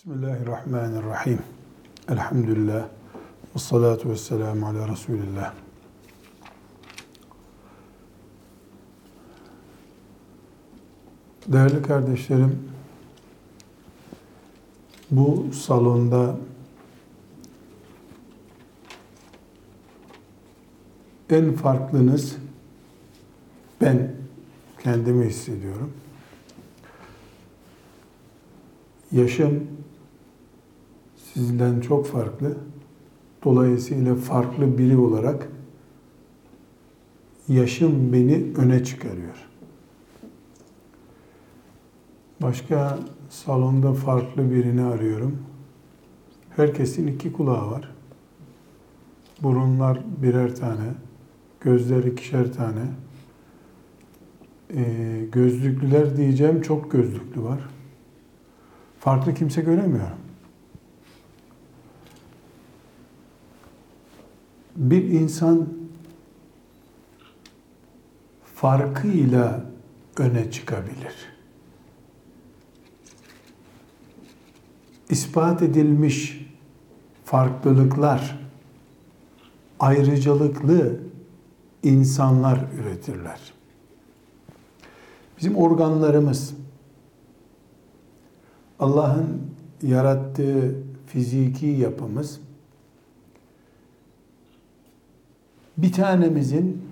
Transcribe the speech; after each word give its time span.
Bismillahirrahmanirrahim. 0.00 1.38
Elhamdülillah. 2.08 2.88
Ve 3.54 3.58
salatu 3.58 4.10
ve 4.10 4.16
selamu 4.16 4.66
ala 4.66 4.88
Resulillah. 4.88 5.54
Değerli 11.46 11.82
kardeşlerim, 11.82 12.68
bu 15.10 15.52
salonda 15.52 16.36
en 21.30 21.52
farklınız 21.52 22.36
ben 23.80 24.12
kendimi 24.82 25.26
hissediyorum. 25.26 25.92
Yaşım 29.12 29.79
sizden 31.34 31.80
çok 31.80 32.06
farklı. 32.06 32.56
Dolayısıyla 33.44 34.14
farklı 34.14 34.78
biri 34.78 34.96
olarak 34.96 35.48
yaşım 37.48 38.12
beni 38.12 38.46
öne 38.56 38.84
çıkarıyor. 38.84 39.48
Başka 42.42 42.98
salonda 43.30 43.92
farklı 43.92 44.50
birini 44.50 44.82
arıyorum. 44.82 45.38
Herkesin 46.56 47.06
iki 47.06 47.32
kulağı 47.32 47.70
var. 47.70 47.94
Burunlar 49.42 50.00
birer 50.22 50.56
tane, 50.56 50.94
gözler 51.60 52.04
ikişer 52.04 52.52
tane. 52.52 52.82
Ee, 54.74 55.24
gözlüklüler 55.32 56.16
diyeceğim 56.16 56.62
çok 56.62 56.92
gözlüklü 56.92 57.42
var. 57.42 57.60
Farklı 58.98 59.34
kimse 59.34 59.60
göremiyorum. 59.60 60.19
Bir 64.80 65.04
insan 65.04 65.68
farkıyla 68.54 69.64
öne 70.16 70.50
çıkabilir. 70.50 71.14
İspat 75.10 75.62
edilmiş 75.62 76.46
farklılıklar 77.24 78.40
ayrıcalıklı 79.80 81.00
insanlar 81.82 82.58
üretirler. 82.78 83.40
Bizim 85.38 85.56
organlarımız 85.56 86.54
Allah'ın 88.78 89.42
yarattığı 89.82 90.74
fiziki 91.06 91.66
yapımız 91.66 92.40
bir 95.82 95.92
tanemizin 95.92 96.82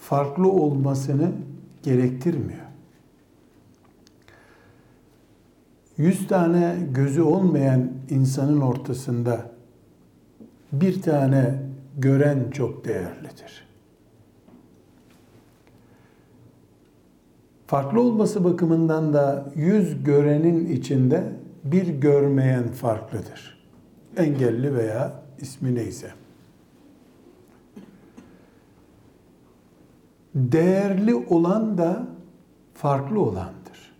farklı 0.00 0.48
olmasını 0.48 1.32
gerektirmiyor. 1.82 2.60
Yüz 5.96 6.28
tane 6.28 6.76
gözü 6.90 7.22
olmayan 7.22 7.90
insanın 8.10 8.60
ortasında 8.60 9.50
bir 10.72 11.02
tane 11.02 11.54
gören 11.98 12.50
çok 12.50 12.84
değerlidir. 12.84 13.66
Farklı 17.66 18.00
olması 18.00 18.44
bakımından 18.44 19.12
da 19.12 19.52
yüz 19.54 20.04
görenin 20.04 20.66
içinde 20.66 21.32
bir 21.64 21.86
görmeyen 21.86 22.68
farklıdır. 22.68 23.66
Engelli 24.16 24.74
veya 24.74 25.22
ismi 25.40 25.74
neyse. 25.74 26.19
Değerli 30.34 31.14
olan 31.14 31.78
da 31.78 32.06
farklı 32.74 33.20
olandır. 33.20 33.92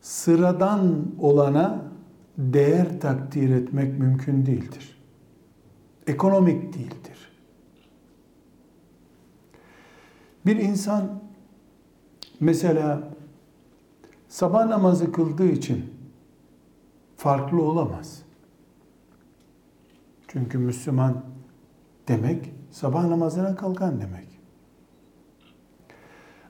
Sıradan 0.00 1.06
olana 1.20 1.82
değer 2.38 3.00
takdir 3.00 3.50
etmek 3.50 3.98
mümkün 3.98 4.46
değildir. 4.46 4.98
Ekonomik 6.06 6.74
değildir. 6.74 7.32
Bir 10.46 10.56
insan 10.56 11.22
mesela 12.40 13.08
sabah 14.28 14.66
namazı 14.66 15.12
kıldığı 15.12 15.48
için 15.48 15.94
farklı 17.16 17.62
olamaz. 17.62 18.22
Çünkü 20.28 20.58
Müslüman 20.58 21.24
demek 22.08 22.52
sabah 22.70 23.04
namazına 23.06 23.56
kalkan 23.56 24.00
demek. 24.00 24.23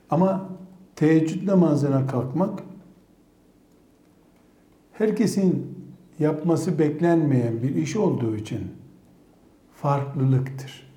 Ama 0.09 0.49
teheccüd 0.95 1.47
namazına 1.47 2.07
kalkmak 2.07 2.63
herkesin 4.93 5.77
yapması 6.19 6.79
beklenmeyen 6.79 7.63
bir 7.63 7.75
iş 7.75 7.95
olduğu 7.95 8.35
için 8.35 8.61
farklılıktır. 9.75 10.91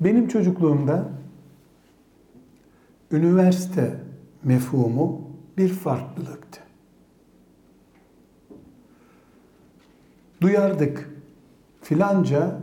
Benim 0.00 0.28
çocukluğumda 0.28 1.08
üniversite 3.12 4.00
mefhumu 4.44 5.20
bir 5.58 5.68
farklılıktı. 5.68 6.60
Duyardık 10.40 11.10
filanca 11.82 12.60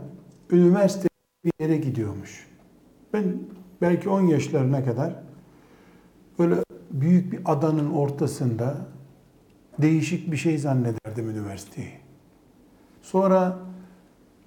üniversite 0.50 1.08
bir 1.44 1.52
yere 1.60 1.76
gidiyormuş. 1.76 2.46
Ben 3.12 3.38
belki 3.80 4.08
10 4.08 4.20
yaşlarına 4.20 4.84
kadar 4.84 5.14
böyle 6.38 6.54
büyük 6.90 7.32
bir 7.32 7.40
adanın 7.44 7.90
ortasında 7.90 8.76
değişik 9.78 10.32
bir 10.32 10.36
şey 10.36 10.58
zannederdim 10.58 11.30
üniversiteyi. 11.30 11.92
Sonra 13.02 13.58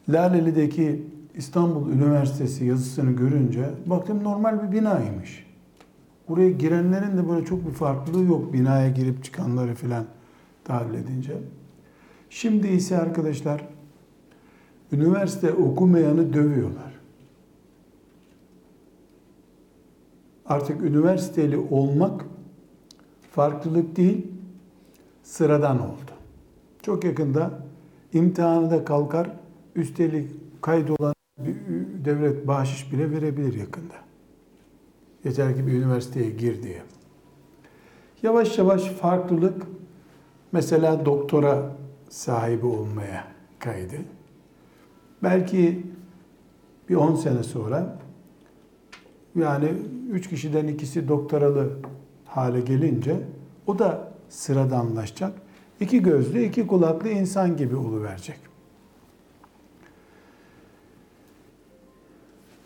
Laleli'deki 0.09 1.03
İstanbul 1.35 1.91
Üniversitesi 1.91 2.66
yazısını 2.66 3.12
görünce 3.12 3.69
baktım 3.85 4.23
normal 4.23 4.68
bir 4.68 4.78
binaymış. 4.78 5.45
Buraya 6.29 6.50
girenlerin 6.50 7.18
de 7.18 7.29
böyle 7.29 7.45
çok 7.45 7.68
bir 7.68 7.73
farklılığı 7.73 8.25
yok 8.25 8.53
binaya 8.53 8.89
girip 8.89 9.23
çıkanları 9.23 9.75
filan 9.75 10.06
tahlil 10.63 10.94
edince. 10.94 11.38
Şimdi 12.29 12.68
ise 12.68 12.97
arkadaşlar 12.97 13.62
üniversite 14.91 15.53
okumayanı 15.53 16.34
dövüyorlar. 16.34 16.88
Artık 20.50 20.82
üniversiteli 20.82 21.58
olmak 21.58 22.26
farklılık 23.32 23.96
değil, 23.96 24.28
sıradan 25.24 25.80
oldu. 25.80 26.12
Çok 26.82 27.04
yakında 27.04 27.52
imtihanı 28.14 28.72
da 28.72 28.86
kalkar, 28.86 29.30
üstelik 29.76 30.32
kaydolan 30.62 31.14
bir 31.38 31.56
devlet 32.06 32.48
bahşiş 32.48 32.92
bile 32.92 33.12
verebilir 33.12 33.54
yakında. 33.54 33.94
Yeter 35.24 35.56
ki 35.56 35.68
bir 35.68 35.74
üniversiteye 35.74 36.30
gir 36.30 36.64
diye. 36.64 36.81
Yavaş 38.24 38.58
yavaş 38.58 38.84
farklılık 38.84 39.64
mesela 40.52 41.06
doktora 41.06 41.76
sahibi 42.10 42.66
olmaya 42.66 43.28
kaydı. 43.60 43.96
Belki 45.24 45.84
bir 46.90 46.96
10 46.96 47.16
sene 47.16 47.44
sonra 47.44 48.00
yani 49.36 49.74
üç 50.09 50.30
kişiden 50.30 50.68
ikisi 50.68 51.08
doktoralı 51.08 51.80
hale 52.25 52.62
gelince 52.62 53.20
o 53.68 53.80
da 53.80 54.12
sıradanlaşacak. 54.30 55.33
İki 55.80 56.01
gözlü, 56.01 56.44
iki 56.44 56.68
kulaklı 56.68 57.10
insan 57.10 57.57
gibi 57.57 57.75
oluverecek. 57.75 58.39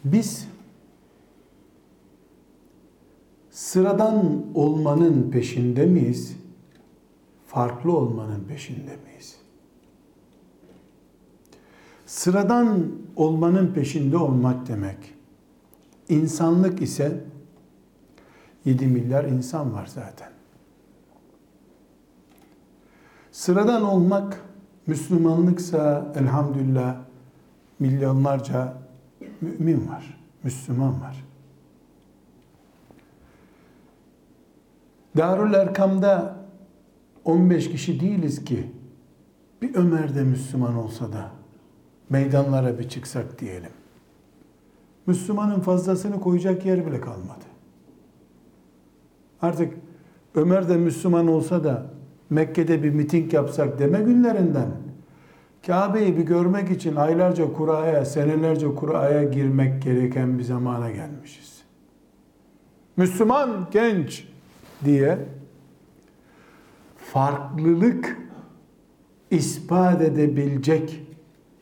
Biz 0.05 0.47
sıradan 3.51 4.45
olmanın 4.53 5.31
peşinde 5.31 5.85
miyiz? 5.85 6.37
Farklı 7.47 7.97
olmanın 7.97 8.43
peşinde 8.47 8.97
miyiz? 9.05 9.37
Sıradan 12.05 12.91
olmanın 13.15 13.73
peşinde 13.73 14.17
olmak 14.17 14.67
demek. 14.67 14.97
İnsanlık 16.09 16.81
ise 16.81 17.23
7 18.65 18.87
milyar 18.87 19.23
insan 19.23 19.73
var 19.73 19.85
zaten. 19.85 20.29
Sıradan 23.31 23.83
olmak 23.83 24.41
Müslümanlıksa 24.87 26.13
elhamdülillah 26.15 26.95
milyonlarca 27.79 28.73
mümin 29.41 29.89
var, 29.89 30.17
Müslüman 30.43 31.01
var. 31.01 31.23
Darül 35.17 35.53
Erkam'da 35.53 36.35
15 37.25 37.71
kişi 37.71 37.99
değiliz 37.99 38.45
ki 38.45 38.71
bir 39.61 39.75
Ömer 39.75 40.15
de 40.15 40.23
Müslüman 40.23 40.75
olsa 40.75 41.13
da 41.13 41.31
meydanlara 42.09 42.79
bir 42.79 42.89
çıksak 42.89 43.39
diyelim. 43.39 43.71
Müslümanın 45.05 45.59
fazlasını 45.59 46.21
koyacak 46.21 46.65
yer 46.65 46.85
bile 46.85 47.01
kalmadı. 47.01 47.52
Artık 49.43 49.73
Ömer 50.35 50.69
de 50.69 50.77
Müslüman 50.77 51.27
olsa 51.27 51.63
da 51.63 51.85
Mekke'de 52.29 52.83
bir 52.83 52.89
miting 52.89 53.33
yapsak 53.33 53.79
deme 53.79 54.01
günlerinden 54.01 54.69
Kabe'yi 55.65 56.17
bir 56.17 56.23
görmek 56.23 56.71
için 56.71 56.95
aylarca 56.95 57.53
kuraya, 57.53 58.05
senelerce 58.05 58.75
kuraya 58.75 59.23
girmek 59.23 59.83
gereken 59.83 60.39
bir 60.39 60.43
zamana 60.43 60.91
gelmişiz. 60.91 61.63
Müslüman 62.97 63.67
genç 63.71 64.27
diye 64.85 65.17
farklılık 66.97 68.17
ispat 69.31 70.01
edebilecek 70.01 71.07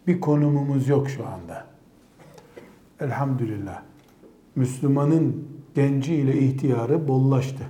bir 0.07 0.19
konumumuz 0.19 0.87
yok 0.87 1.09
şu 1.09 1.27
anda. 1.27 1.65
Elhamdülillah. 2.99 3.81
Müslümanın 4.55 5.50
genci 5.75 6.15
ile 6.15 6.39
ihtiyarı 6.39 7.07
bollaştı. 7.07 7.63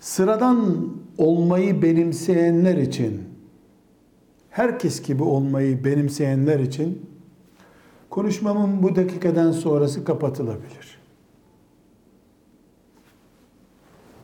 Sıradan 0.00 0.88
olmayı 1.18 1.82
benimseyenler 1.82 2.76
için, 2.76 3.22
herkes 4.50 5.02
gibi 5.02 5.22
olmayı 5.22 5.84
benimseyenler 5.84 6.60
için 6.60 7.10
konuşmamın 8.10 8.82
bu 8.82 8.96
dakikadan 8.96 9.52
sonrası 9.52 10.04
kapatılabilir. 10.04 10.98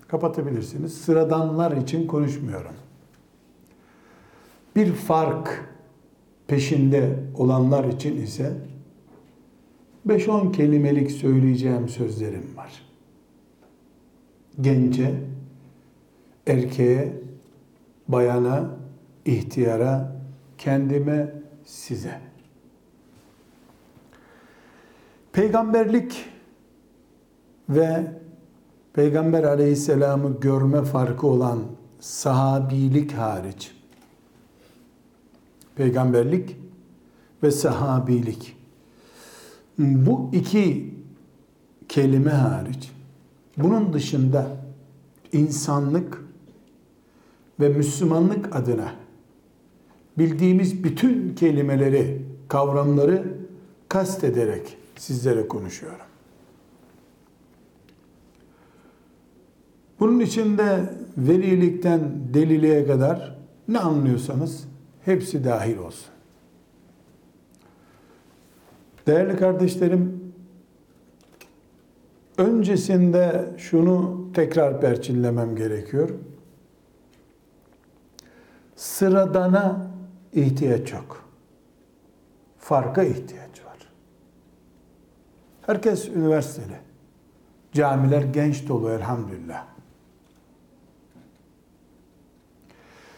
Kapatabilirsiniz. 0.08 0.94
Sıradanlar 0.94 1.76
için 1.76 2.06
konuşmuyorum. 2.06 2.74
Bir 4.76 4.92
fark 4.92 5.64
peşinde 6.46 7.18
olanlar 7.34 7.84
için 7.84 8.22
ise 8.22 8.52
5-10 10.06 10.52
kelimelik 10.52 11.10
söyleyeceğim 11.10 11.88
sözlerim 11.88 12.56
var. 12.56 12.82
Gence, 14.60 15.14
erkeğe, 16.46 17.12
bayana, 18.08 18.70
ihtiyara, 19.24 20.16
kendime, 20.58 21.34
size. 21.64 22.20
Peygamberlik 25.32 26.24
ve 27.68 28.12
Peygamber 28.92 29.44
aleyhisselamı 29.44 30.40
görme 30.40 30.82
farkı 30.82 31.26
olan 31.26 31.62
sahabilik 32.00 33.12
hariç, 33.12 33.74
peygamberlik 35.76 36.56
ve 37.42 37.50
sahabilik, 37.50 38.56
bu 39.82 40.30
iki 40.32 40.94
kelime 41.88 42.30
hariç, 42.30 42.92
bunun 43.56 43.92
dışında 43.92 44.46
insanlık 45.32 46.24
ve 47.60 47.68
Müslümanlık 47.68 48.56
adına 48.56 48.92
bildiğimiz 50.18 50.84
bütün 50.84 51.34
kelimeleri, 51.34 52.22
kavramları 52.48 53.34
kast 53.88 54.24
ederek 54.24 54.76
sizlere 54.96 55.48
konuşuyorum. 55.48 56.06
Bunun 60.00 60.20
içinde 60.20 60.94
velilikten 61.16 62.00
deliliğe 62.34 62.86
kadar 62.86 63.36
ne 63.68 63.78
anlıyorsanız 63.78 64.64
hepsi 65.04 65.44
dahil 65.44 65.76
olsun. 65.76 66.11
Değerli 69.06 69.36
kardeşlerim, 69.36 70.32
öncesinde 72.38 73.54
şunu 73.58 74.28
tekrar 74.34 74.80
perçinlemem 74.80 75.56
gerekiyor. 75.56 76.10
Sıradana 78.76 79.90
ihtiyaç 80.32 80.92
yok. 80.92 81.28
Farka 82.58 83.02
ihtiyaç 83.02 83.64
var. 83.64 83.88
Herkes 85.66 86.08
üniversiteli. 86.08 86.76
Camiler 87.72 88.22
genç 88.22 88.68
dolu 88.68 88.90
elhamdülillah. 88.90 89.66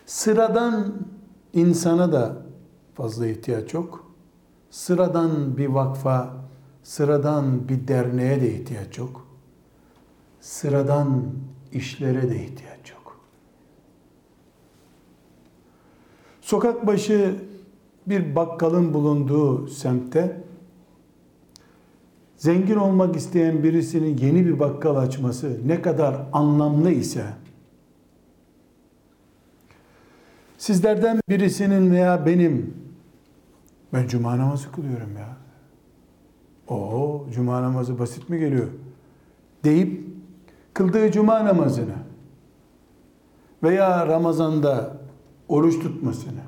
Sıradan 0.07 0.95
insana 1.53 2.13
da 2.13 2.37
fazla 2.95 3.27
ihtiyaç 3.27 3.75
yok. 3.75 4.14
Sıradan 4.75 5.57
bir 5.57 5.67
vakfa, 5.67 6.37
sıradan 6.83 7.69
bir 7.69 7.89
derneğe 7.89 8.41
de 8.41 8.55
ihtiyaç 8.55 8.99
yok. 8.99 9.27
Sıradan 10.41 11.25
işlere 11.73 12.31
de 12.31 12.45
ihtiyaç 12.45 12.91
yok. 12.91 13.21
Sokak 16.41 16.87
başı 16.87 17.37
bir 18.07 18.37
bakkalın 18.37 18.95
bulunduğu 18.95 19.69
semtte 19.69 20.45
zengin 22.37 22.77
olmak 22.77 23.17
isteyen 23.17 23.63
birisinin 23.63 24.19
yeni 24.19 24.47
bir 24.47 24.61
bakkal 24.61 24.97
açması 24.97 25.61
ne 25.67 25.83
kadar 25.83 26.17
anlamlı 26.33 26.91
ise 26.91 27.25
Sizlerden 30.59 31.21
birisinin 31.29 31.91
veya 31.91 32.27
benim 32.27 32.84
ben 33.95 34.07
cuma 34.07 34.39
namazı 34.39 34.73
kılıyorum 34.73 35.17
ya. 35.17 35.29
O 36.69 37.27
cuma 37.35 37.63
namazı 37.63 37.99
basit 37.99 38.29
mi 38.29 38.39
geliyor? 38.39 38.69
Deyip 39.65 40.07
kıldığı 40.75 41.13
cuma 41.13 41.45
namazını 41.45 41.95
veya 43.63 44.07
Ramazan'da 44.07 44.97
oruç 45.49 45.83
tutmasını 45.83 46.41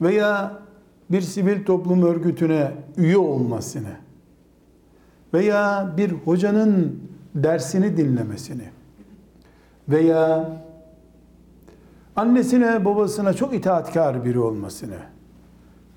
veya 0.00 0.58
bir 1.10 1.20
sivil 1.20 1.64
toplum 1.64 2.02
örgütüne 2.02 2.72
üye 2.96 3.18
olmasını 3.18 3.96
veya 5.34 5.92
bir 5.96 6.10
hocanın 6.10 7.00
dersini 7.34 7.96
dinlemesini 7.96 8.68
veya 9.88 10.52
annesine 12.16 12.84
babasına 12.84 13.32
çok 13.32 13.54
itaatkar 13.54 14.24
biri 14.24 14.38
olmasını 14.38 15.13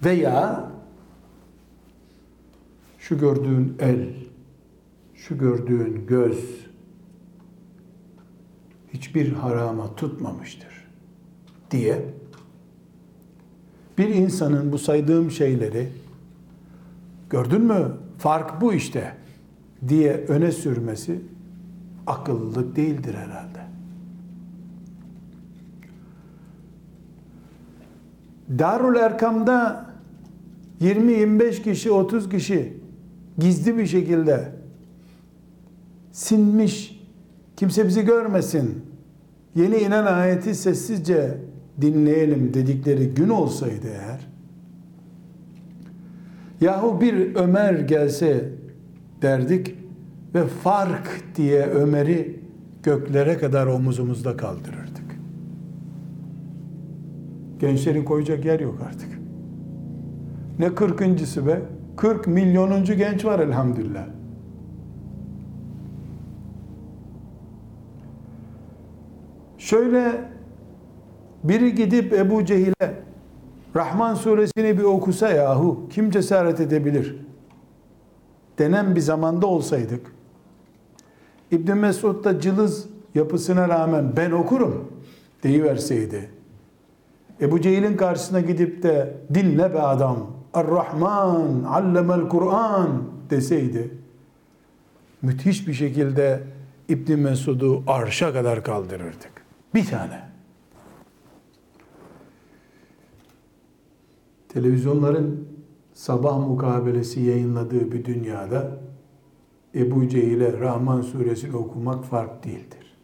veya 0.06 0.72
şu 3.00 3.20
gördüğün 3.20 3.76
el, 3.80 4.10
şu 5.16 5.38
gördüğün 5.38 6.06
göz 6.08 6.68
hiçbir 8.94 9.32
harama 9.32 9.96
tutmamıştır 9.96 10.88
diye 11.72 12.14
bir 13.98 14.10
insanın 14.10 14.72
bu 14.72 14.78
saydığım 14.78 15.32
şeyleri 15.32 15.90
gördün 17.30 17.62
mü 17.62 17.92
fark 18.18 18.62
bu 18.62 18.74
işte 18.74 19.14
diye 19.88 20.14
öne 20.14 20.52
sürmesi 20.52 21.22
akıllılık 22.08 22.76
değildir 22.76 23.16
herhalde. 23.16 23.68
Darul 28.60 28.96
Erkam'da 28.96 29.87
20-25 30.82 31.64
kişi, 31.64 31.92
30 31.92 32.30
kişi 32.30 32.74
gizli 33.40 33.78
bir 33.78 33.86
şekilde 33.86 34.52
sinmiş, 36.12 37.04
kimse 37.56 37.88
bizi 37.88 38.06
görmesin, 38.06 38.82
yeni 39.56 39.78
inen 39.78 40.06
ayeti 40.06 40.56
sessizce 40.56 41.38
dinleyelim 41.82 42.54
dedikleri 42.54 43.08
gün 43.08 43.30
olsaydı 43.30 43.88
eğer, 43.88 44.28
yahu 46.62 47.02
bir 47.02 47.36
Ömer 47.36 47.74
gelse 47.74 48.50
derdik 49.22 49.76
ve 50.36 50.48
fark 50.48 51.22
diye 51.36 51.66
Ömer'i 51.66 52.40
göklere 52.84 53.38
kadar 53.38 53.68
omuzumuzda 53.68 54.38
kaldırırdık. 54.38 55.18
Gençlerin 57.60 58.04
koyacak 58.04 58.46
yer 58.46 58.60
yok 58.60 58.80
artık. 58.88 59.17
Ne 60.60 60.76
kırkıncısı 60.76 61.48
be? 61.48 61.62
40 61.98 62.28
milyonuncu 62.28 62.94
genç 62.94 63.26
var 63.26 63.40
elhamdülillah. 63.40 64.06
Şöyle 69.58 70.22
biri 71.44 71.76
gidip 71.76 72.14
Ebu 72.14 72.46
Cehil'e 72.46 72.94
Rahman 73.76 74.16
suresini 74.16 74.78
bir 74.78 74.84
okusa 74.84 75.30
yahu 75.30 75.88
kim 75.90 76.12
cesaret 76.12 76.60
edebilir? 76.60 77.16
Denen 78.60 78.96
bir 78.96 79.02
zamanda 79.02 79.48
olsaydık 79.48 80.12
İbn 81.52 81.78
Mesud 81.78 82.24
da 82.24 82.40
cılız 82.40 82.90
yapısına 83.16 83.70
rağmen 83.70 84.14
ben 84.18 84.32
okurum 84.32 84.92
deyiverseydi. 85.44 86.30
Ebu 87.42 87.62
Cehil'in 87.62 87.98
karşısına 87.98 88.40
gidip 88.42 88.84
de 88.84 89.18
dinle 89.34 89.74
be 89.74 89.82
adam. 89.82 90.37
Er-Rahman 90.58 91.64
allemel 91.64 92.30
Kur'an 92.30 93.04
deseydi 93.30 93.92
müthiş 95.22 95.68
bir 95.68 95.74
şekilde 95.74 96.44
İbn 96.90 97.14
Mesud'u 97.14 97.84
arşa 97.88 98.34
kadar 98.34 98.64
kaldırırdık. 98.64 99.32
Bir 99.74 99.86
tane. 99.86 100.22
Televizyonların 104.50 105.48
sabah 105.94 106.48
mukabelesi 106.48 107.22
yayınladığı 107.22 107.92
bir 107.92 108.06
dünyada 108.06 108.80
Ebu 109.76 110.08
Cehil'e 110.08 110.60
Rahman 110.60 111.02
suresini 111.02 111.56
okumak 111.56 112.06
fark 112.06 112.44
değildir. 112.44 112.98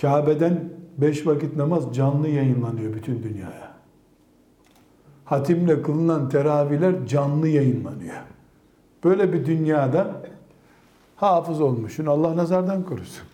Kabe'den 0.00 0.77
beş 0.98 1.26
vakit 1.26 1.56
namaz 1.56 1.94
canlı 1.94 2.28
yayınlanıyor 2.28 2.94
bütün 2.94 3.22
dünyaya. 3.22 3.78
Hatimle 5.24 5.82
kılınan 5.82 6.28
teravihler 6.28 7.06
canlı 7.06 7.48
yayınlanıyor. 7.48 8.16
Böyle 9.04 9.32
bir 9.32 9.46
dünyada 9.46 10.22
hafız 11.16 11.60
olmuşsun. 11.60 12.06
Allah 12.06 12.36
nazardan 12.36 12.84
korusun. 12.84 13.24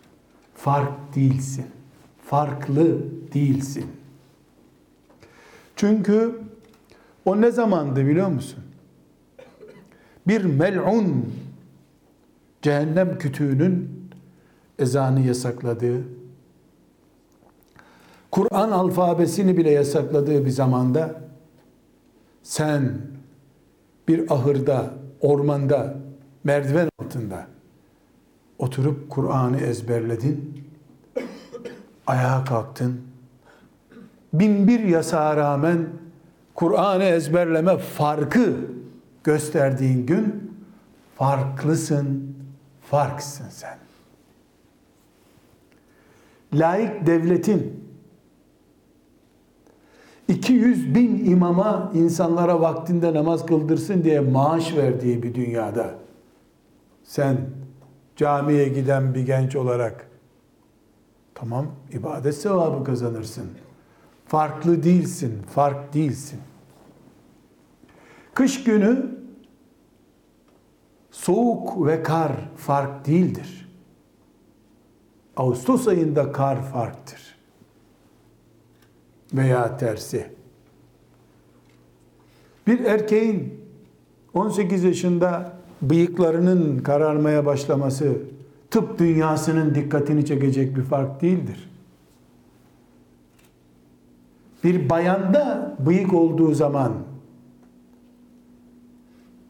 Fark 0.54 1.14
değilsin. 1.14 1.66
Farklı 2.24 2.98
değilsin. 3.34 3.86
Çünkü 5.76 6.40
o 7.24 7.40
ne 7.40 7.50
zamandı 7.50 8.06
biliyor 8.06 8.28
musun? 8.28 8.64
Bir 10.26 10.44
mel'un 10.44 11.32
cehennem 12.62 13.18
kütüğünün 13.18 13.90
ezanı 14.78 15.20
yasakladığı, 15.20 16.02
Kur'an 18.34 18.70
alfabesini 18.70 19.56
bile 19.56 19.70
yasakladığı 19.70 20.44
bir 20.44 20.50
zamanda 20.50 21.20
sen 22.42 22.98
bir 24.08 24.32
ahırda, 24.32 24.90
ormanda, 25.20 25.94
merdiven 26.44 26.88
altında 26.98 27.46
oturup 28.58 29.10
Kur'an'ı 29.10 29.56
ezberledin, 29.60 30.64
ayağa 32.06 32.44
kalktın, 32.44 33.00
bin 34.32 34.68
bir 34.68 34.80
yasağa 34.80 35.36
rağmen 35.36 35.88
Kur'an'ı 36.54 37.04
ezberleme 37.04 37.78
farkı 37.78 38.56
gösterdiğin 39.24 40.06
gün 40.06 40.52
farklısın, 41.16 42.36
farksın 42.90 43.48
sen. 43.50 43.78
Laik 46.52 47.06
devletin 47.06 47.83
200 50.28 50.94
bin 50.94 51.24
imama 51.24 51.90
insanlara 51.94 52.60
vaktinde 52.60 53.14
namaz 53.14 53.46
kıldırsın 53.46 54.04
diye 54.04 54.20
maaş 54.20 54.76
verdiği 54.76 55.22
bir 55.22 55.34
dünyada 55.34 55.94
sen 57.04 57.36
camiye 58.16 58.68
giden 58.68 59.14
bir 59.14 59.26
genç 59.26 59.56
olarak 59.56 60.10
tamam 61.34 61.66
ibadet 61.92 62.34
sevabı 62.34 62.84
kazanırsın. 62.84 63.50
Farklı 64.26 64.82
değilsin, 64.82 65.42
fark 65.54 65.94
değilsin. 65.94 66.40
Kış 68.34 68.64
günü 68.64 69.18
soğuk 71.10 71.86
ve 71.86 72.02
kar 72.02 72.32
fark 72.56 73.06
değildir. 73.06 73.68
Ağustos 75.36 75.88
ayında 75.88 76.32
kar 76.32 76.62
farktır. 76.62 77.23
Veya 79.34 79.76
tersi. 79.76 80.26
Bir 82.66 82.80
erkeğin 82.80 83.60
18 84.34 84.84
yaşında 84.84 85.52
bıyıklarının 85.82 86.78
kararmaya 86.78 87.46
başlaması 87.46 88.12
tıp 88.70 88.98
dünyasının 88.98 89.74
dikkatini 89.74 90.26
çekecek 90.26 90.76
bir 90.76 90.82
fark 90.82 91.22
değildir. 91.22 91.70
Bir 94.64 94.90
bayanda 94.90 95.76
bıyık 95.86 96.14
olduğu 96.14 96.54
zaman 96.54 96.92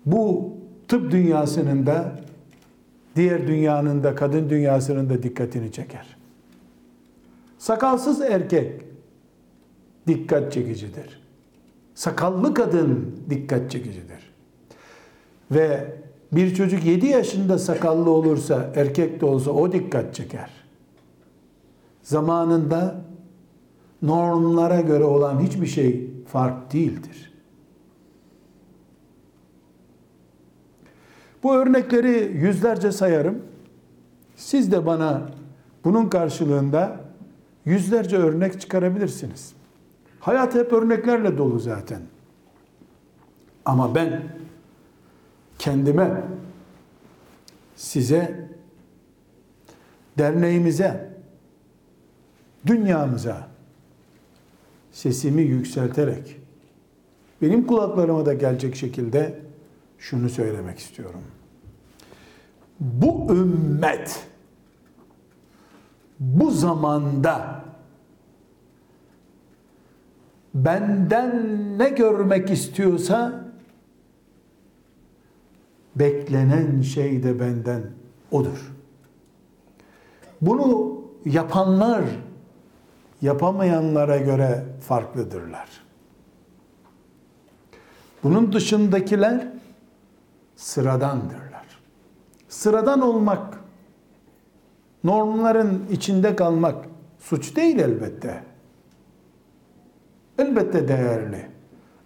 bu 0.07 0.53
tıp 0.89 1.11
dünyasının 1.11 1.87
da 1.87 2.13
diğer 3.17 3.47
dünyanın 3.47 4.05
da 4.05 4.15
kadın 4.15 4.51
dünyasının 4.51 5.11
da 5.11 5.23
dikkatini 5.23 5.73
çeker. 5.73 6.17
Sakalsız 7.59 8.21
erkek 8.21 8.94
dikkat 10.07 10.53
çekicidir. 10.53 11.23
Sakallı 11.95 12.55
kadın 12.55 13.17
dikkat 13.31 13.71
çekicidir. 13.71 14.35
Ve 15.51 15.95
bir 16.33 16.55
çocuk 16.55 16.85
7 16.85 17.07
yaşında 17.07 17.59
sakallı 17.59 18.11
olursa, 18.11 18.73
erkek 18.75 19.21
de 19.21 19.27
olsa 19.27 19.51
o 19.51 19.73
dikkat 19.73 20.15
çeker. 20.15 20.51
Zamanında 22.03 23.05
normlara 24.03 24.81
göre 24.81 25.05
olan 25.05 25.41
hiçbir 25.41 25.67
şey 25.67 26.11
fark 26.27 26.73
değildir. 26.73 27.33
Bu 31.43 31.55
örnekleri 31.55 32.37
yüzlerce 32.37 32.93
sayarım. 32.93 33.43
Siz 34.37 34.73
de 34.73 34.87
bana 34.87 35.29
bunun 35.85 36.09
karşılığında 36.09 37.01
yüzlerce 37.65 38.17
örnek 38.17 38.61
çıkarabilirsiniz. 38.61 39.55
Hayat 40.25 40.55
hep 40.55 40.73
örneklerle 40.73 41.39
dolu 41.39 41.59
zaten. 41.59 42.01
Ama 43.65 43.95
ben 43.95 44.23
kendime, 45.59 46.25
size, 47.77 48.51
derneğimize, 50.19 51.15
dünyamıza 52.67 53.49
sesimi 54.93 55.43
yükselterek 55.43 56.37
benim 57.43 57.67
kulaklarıma 57.67 58.27
da 58.27 58.35
gelecek 58.35 58.77
şekilde 58.77 59.41
şunu 59.99 60.29
söylemek 60.29 60.79
istiyorum. 60.79 61.23
Bu 62.81 63.35
ümmet 63.35 64.27
bu 66.21 66.51
zamanda 66.51 67.64
benden 70.55 71.79
ne 71.79 71.89
görmek 71.89 72.51
istiyorsa 72.51 73.45
beklenen 75.97 76.81
şey 76.81 77.23
de 77.23 77.41
benden 77.41 77.83
odur. 78.31 78.73
Bunu 80.41 81.01
yapanlar 81.25 82.05
yapamayanlara 83.23 84.17
göre 84.17 84.65
farklıdırlar. 84.81 85.69
Bunun 88.23 88.53
dışındakiler 88.53 89.49
sıradandırlar. 90.57 91.65
Sıradan 92.49 93.01
olmak, 93.01 93.59
normların 95.05 95.87
içinde 95.91 96.37
kalmak 96.37 96.85
suç 97.19 97.57
değil 97.57 97.79
elbette. 97.79 98.54
Elbette 100.39 100.89
değerli. 100.89 101.47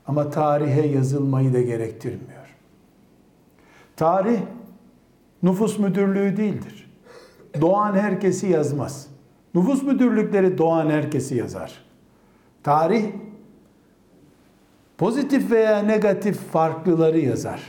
Ama 0.07 0.31
tarihe 0.31 0.87
yazılmayı 0.87 1.55
da 1.55 1.61
gerektirmiyor. 1.61 2.57
Tarih 3.97 4.41
nüfus 5.43 5.79
müdürlüğü 5.79 6.37
değildir. 6.37 6.91
Doğan 7.61 7.95
herkesi 7.95 8.47
yazmaz. 8.47 9.07
Nüfus 9.55 9.83
müdürlükleri 9.83 10.59
doğan 10.59 10.91
herkesi 10.91 11.37
yazar. 11.37 11.85
Tarih 12.63 13.05
pozitif 14.99 15.51
veya 15.51 15.83
negatif 15.83 16.39
farklıları 16.39 17.19
yazar. 17.19 17.61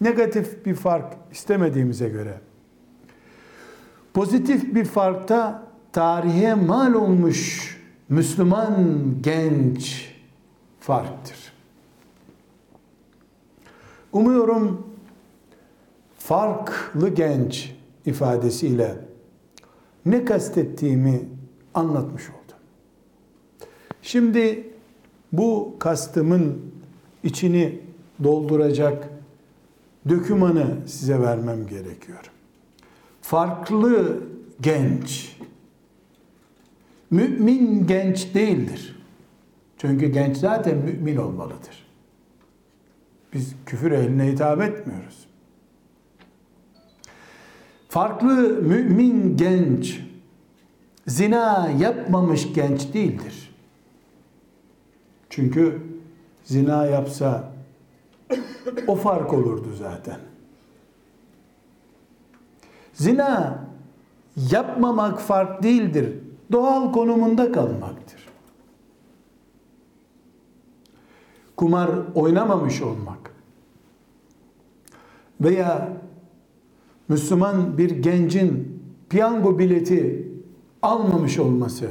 Negatif 0.00 0.66
bir 0.66 0.74
fark 0.74 1.14
istemediğimize 1.32 2.08
göre 2.08 2.34
pozitif 4.14 4.74
bir 4.74 4.84
farkta 4.84 5.62
tarihe 5.92 6.54
mal 6.54 6.94
olmuş 6.94 7.72
Müslüman 8.12 9.04
genç 9.20 10.14
farktır. 10.80 11.52
Umuyorum 14.12 14.86
farklı 16.18 17.08
genç 17.08 17.74
ifadesiyle 18.06 18.98
ne 20.06 20.24
kastettiğimi 20.24 21.28
anlatmış 21.74 22.28
oldum. 22.28 22.58
Şimdi 24.02 24.70
bu 25.32 25.76
kastımın 25.78 26.72
içini 27.24 27.80
dolduracak 28.24 29.08
dökümanı 30.08 30.76
size 30.86 31.20
vermem 31.20 31.66
gerekiyor. 31.66 32.30
Farklı 33.22 34.20
genç, 34.60 35.36
mümin 37.12 37.86
genç 37.86 38.34
değildir. 38.34 38.96
Çünkü 39.78 40.06
genç 40.06 40.36
zaten 40.36 40.78
mümin 40.78 41.16
olmalıdır. 41.16 41.86
Biz 43.32 43.54
küfür 43.66 43.92
ehline 43.92 44.32
hitap 44.32 44.62
etmiyoruz. 44.62 45.26
Farklı 47.88 48.32
mümin 48.62 49.36
genç, 49.36 50.00
zina 51.06 51.70
yapmamış 51.78 52.52
genç 52.52 52.94
değildir. 52.94 53.54
Çünkü 55.30 55.82
zina 56.44 56.86
yapsa 56.86 57.52
o 58.86 58.94
fark 58.94 59.32
olurdu 59.32 59.68
zaten. 59.78 60.18
Zina 62.94 63.64
yapmamak 64.36 65.20
fark 65.20 65.62
değildir. 65.62 66.21
Doğal 66.52 66.92
konumunda 66.92 67.52
kalmaktır. 67.52 68.28
Kumar 71.56 71.90
oynamamış 72.14 72.82
olmak 72.82 73.34
veya 75.40 75.96
Müslüman 77.08 77.78
bir 77.78 77.90
gencin 77.90 78.82
piyango 79.08 79.58
bileti 79.58 80.28
almamış 80.82 81.38
olması 81.38 81.90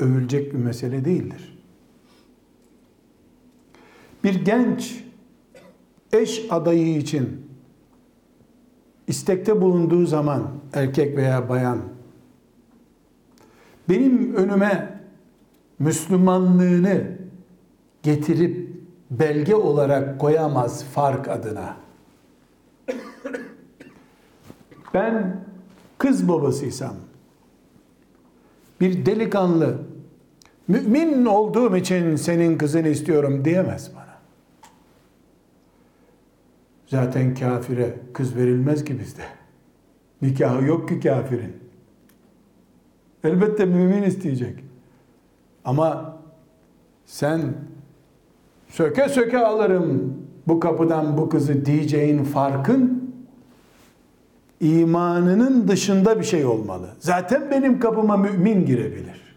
övülecek 0.00 0.54
bir 0.54 0.58
mesele 0.58 1.04
değildir. 1.04 1.58
Bir 4.24 4.44
genç 4.44 5.04
eş 6.12 6.46
adayı 6.50 6.96
için 6.96 7.46
istekte 9.06 9.60
bulunduğu 9.60 10.06
zaman 10.06 10.42
erkek 10.72 11.16
veya 11.16 11.48
bayan 11.48 11.95
benim 13.88 14.34
önüme 14.34 15.00
Müslümanlığını 15.78 17.04
getirip 18.02 18.76
belge 19.10 19.54
olarak 19.54 20.20
koyamaz 20.20 20.84
fark 20.84 21.28
adına. 21.28 21.76
Ben 24.94 25.44
kız 25.98 26.28
babasıysam 26.28 26.94
bir 28.80 29.06
delikanlı 29.06 29.78
mümin 30.68 31.24
olduğum 31.24 31.76
için 31.76 32.16
senin 32.16 32.58
kızını 32.58 32.88
istiyorum 32.88 33.44
diyemez 33.44 33.90
bana. 33.94 34.16
Zaten 36.86 37.34
kafire 37.34 37.94
kız 38.12 38.36
verilmez 38.36 38.84
ki 38.84 39.00
bizde. 39.00 39.22
Nikahı 40.22 40.64
yok 40.64 40.88
ki 40.88 41.00
kafirin. 41.00 41.65
Elbette 43.26 43.64
mümin 43.64 44.02
isteyecek. 44.02 44.64
Ama 45.64 46.16
sen 47.06 47.40
söke 48.68 49.08
söke 49.08 49.38
alırım 49.38 50.22
bu 50.48 50.60
kapıdan 50.60 51.18
bu 51.18 51.28
kızı 51.28 51.64
diyeceğin 51.66 52.24
farkın 52.24 53.12
imanının 54.60 55.68
dışında 55.68 56.18
bir 56.18 56.24
şey 56.24 56.44
olmalı. 56.44 56.88
Zaten 56.98 57.50
benim 57.50 57.80
kapıma 57.80 58.16
mümin 58.16 58.66
girebilir. 58.66 59.36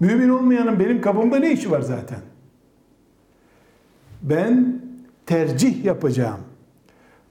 Mümin 0.00 0.28
olmayanın 0.28 0.80
benim 0.80 1.00
kapımda 1.00 1.36
ne 1.36 1.52
işi 1.52 1.70
var 1.70 1.80
zaten? 1.80 2.18
Ben 4.22 4.80
tercih 5.26 5.84
yapacağım. 5.84 6.40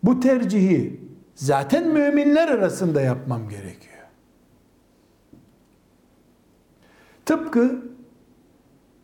Bu 0.03 0.19
tercihi 0.19 1.01
zaten 1.35 1.87
müminler 1.87 2.47
arasında 2.47 3.01
yapmam 3.01 3.49
gerekiyor. 3.49 3.86
Tıpkı 7.27 7.81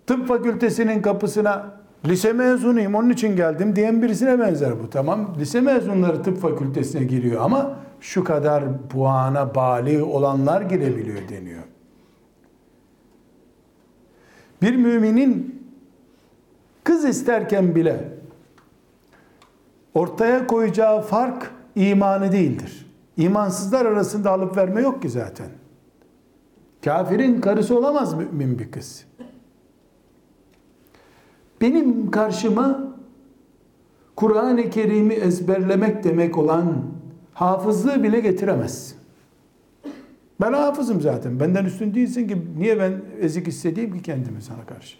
tıp 0.07 0.27
fakültesinin 0.27 1.01
kapısına 1.01 1.71
lise 2.05 2.33
mezunuyum 2.33 2.95
onun 2.95 3.09
için 3.09 3.36
geldim 3.36 3.75
diyen 3.75 4.01
birisine 4.01 4.39
benzer 4.39 4.83
bu. 4.83 4.89
Tamam 4.89 5.36
lise 5.39 5.62
mezunları 5.62 6.23
tıp 6.23 6.38
fakültesine 6.38 7.03
giriyor 7.03 7.41
ama 7.41 7.79
şu 7.99 8.23
kadar 8.23 8.63
puana 8.89 9.55
bali 9.55 10.03
olanlar 10.03 10.62
girebiliyor 10.62 11.29
deniyor. 11.29 11.63
Bir 14.62 14.75
müminin 14.75 15.63
kız 16.83 17.05
isterken 17.05 17.75
bile 17.75 18.09
ortaya 19.93 20.47
koyacağı 20.47 21.01
fark 21.01 21.51
imanı 21.75 22.31
değildir. 22.31 22.86
İmansızlar 23.17 23.86
arasında 23.86 24.31
alıp 24.31 24.57
verme 24.57 24.81
yok 24.81 25.01
ki 25.01 25.09
zaten. 25.09 25.62
Kafirin 26.84 27.41
karısı 27.41 27.78
olamaz 27.78 28.13
mümin 28.13 28.60
bir 28.60 28.72
kız. 28.72 29.06
Benim 31.62 32.12
karşıma 32.12 32.96
Kur'an-ı 34.15 34.69
Kerim'i 34.69 35.13
ezberlemek 35.13 36.04
demek 36.04 36.38
olan 36.38 36.84
hafızlığı 37.34 38.04
bile 38.04 38.19
getiremez. 38.19 38.96
Ben 40.41 40.54
hafızım 40.54 41.02
zaten. 41.02 41.39
Benden 41.39 41.65
üstün 41.65 41.93
değilsin 41.93 42.28
ki 42.28 42.48
niye 42.58 42.80
ben 42.80 43.02
ezik 43.19 43.48
hissedeyim 43.48 43.93
ki 43.93 44.02
kendimi 44.02 44.41
sana 44.41 44.65
karşı? 44.65 44.98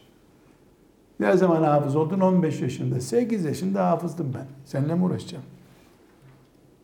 Ne 1.20 1.38
zaman 1.38 1.64
hafız 1.64 1.96
oldun? 1.96 2.20
15 2.20 2.62
yaşında. 2.62 3.02
8 3.02 3.46
yaşında 3.46 3.90
hafızdım 3.90 4.34
ben. 4.34 4.46
Seninle 4.66 4.96
mi 4.96 5.04
uğraşacağım? 5.04 5.44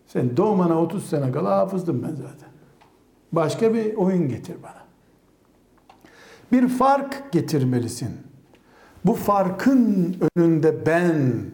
Sen 0.08 0.38
doğmana 0.38 0.82
30 0.82 1.06
sene 1.06 1.32
kala 1.32 1.58
hafızdım 1.58 2.04
ben 2.04 2.16
zaten. 2.16 2.50
Başka 3.32 3.74
bir 3.74 3.96
oyun 3.96 4.30
getir 4.30 4.56
bana. 4.64 4.79
Bir 6.52 6.68
fark 6.68 7.32
getirmelisin. 7.32 8.18
Bu 9.06 9.14
farkın 9.14 10.16
önünde 10.36 10.86
ben 10.86 11.46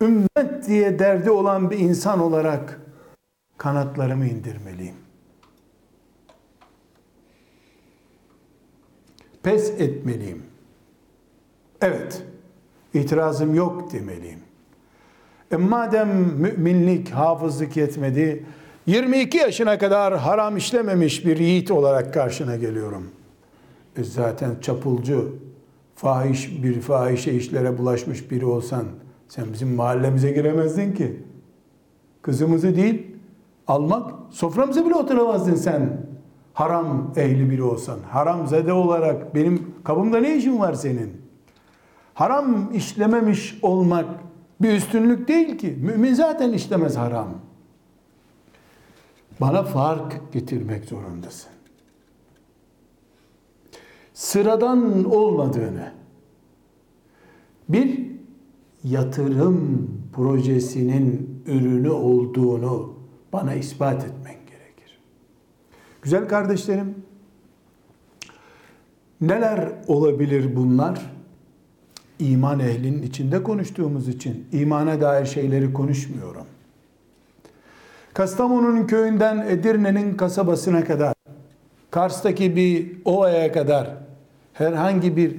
ümmet 0.00 0.66
diye 0.66 0.98
derdi 0.98 1.30
olan 1.30 1.70
bir 1.70 1.78
insan 1.78 2.20
olarak 2.20 2.80
kanatlarımı 3.58 4.26
indirmeliyim. 4.26 4.94
Pes 9.42 9.70
etmeliyim. 9.70 10.42
Evet, 11.80 12.22
itirazım 12.94 13.54
yok 13.54 13.92
demeliyim. 13.92 14.40
E 15.52 15.56
madem 15.56 16.08
müminlik, 16.18 17.10
hafızlık 17.10 17.76
yetmedi, 17.76 18.46
22 18.86 19.38
yaşına 19.38 19.78
kadar 19.78 20.18
haram 20.18 20.56
işlememiş 20.56 21.26
bir 21.26 21.36
yiğit 21.36 21.70
olarak 21.70 22.14
karşına 22.14 22.56
geliyorum. 22.56 23.10
E 23.96 24.04
zaten 24.04 24.50
çapulcu, 24.60 25.36
fahiş 25.94 26.62
bir 26.62 26.80
fahişe 26.80 27.32
işlere 27.32 27.78
bulaşmış 27.78 28.30
biri 28.30 28.46
olsan 28.46 28.84
sen 29.28 29.44
bizim 29.52 29.74
mahallemize 29.74 30.32
giremezdin 30.32 30.92
ki. 30.92 31.22
Kızımızı 32.22 32.76
değil 32.76 33.06
almak, 33.66 34.12
soframıza 34.30 34.86
bile 34.86 34.94
oturamazdın 34.94 35.54
sen. 35.54 36.06
Haram 36.54 37.12
ehli 37.16 37.50
biri 37.50 37.62
olsan. 37.62 37.98
Haram 38.10 38.46
zede 38.46 38.72
olarak 38.72 39.34
benim 39.34 39.74
kapımda 39.84 40.18
ne 40.18 40.36
işin 40.36 40.58
var 40.60 40.74
senin? 40.74 41.12
Haram 42.14 42.72
işlememiş 42.74 43.58
olmak 43.62 44.06
bir 44.62 44.72
üstünlük 44.72 45.28
değil 45.28 45.58
ki. 45.58 45.78
Mümin 45.82 46.14
zaten 46.14 46.52
işlemez 46.52 46.96
haram. 46.96 47.28
Bana 49.40 49.62
fark 49.62 50.32
getirmek 50.32 50.84
zorundasın. 50.84 51.55
Sıradan 54.16 55.04
olmadığını, 55.04 55.92
bir 57.68 58.00
yatırım 58.84 59.90
projesinin 60.12 61.40
ürünü 61.46 61.90
olduğunu 61.90 62.94
bana 63.32 63.54
ispat 63.54 64.04
etmen 64.04 64.34
gerekir. 64.34 64.98
Güzel 66.02 66.28
kardeşlerim, 66.28 66.94
neler 69.20 69.72
olabilir 69.86 70.56
bunlar? 70.56 71.12
İman 72.18 72.60
ehlinin 72.60 73.02
içinde 73.02 73.42
konuştuğumuz 73.42 74.08
için 74.08 74.46
imana 74.52 75.00
dair 75.00 75.26
şeyleri 75.26 75.72
konuşmuyorum. 75.72 76.46
Kastamonu'nun 78.14 78.86
köyünden 78.86 79.46
Edirne'nin 79.48 80.16
kasabasına 80.16 80.84
kadar, 80.84 81.14
Kars'taki 81.90 82.56
bir 82.56 82.96
ovaya 83.04 83.52
kadar 83.52 84.05
herhangi 84.58 85.16
bir 85.16 85.36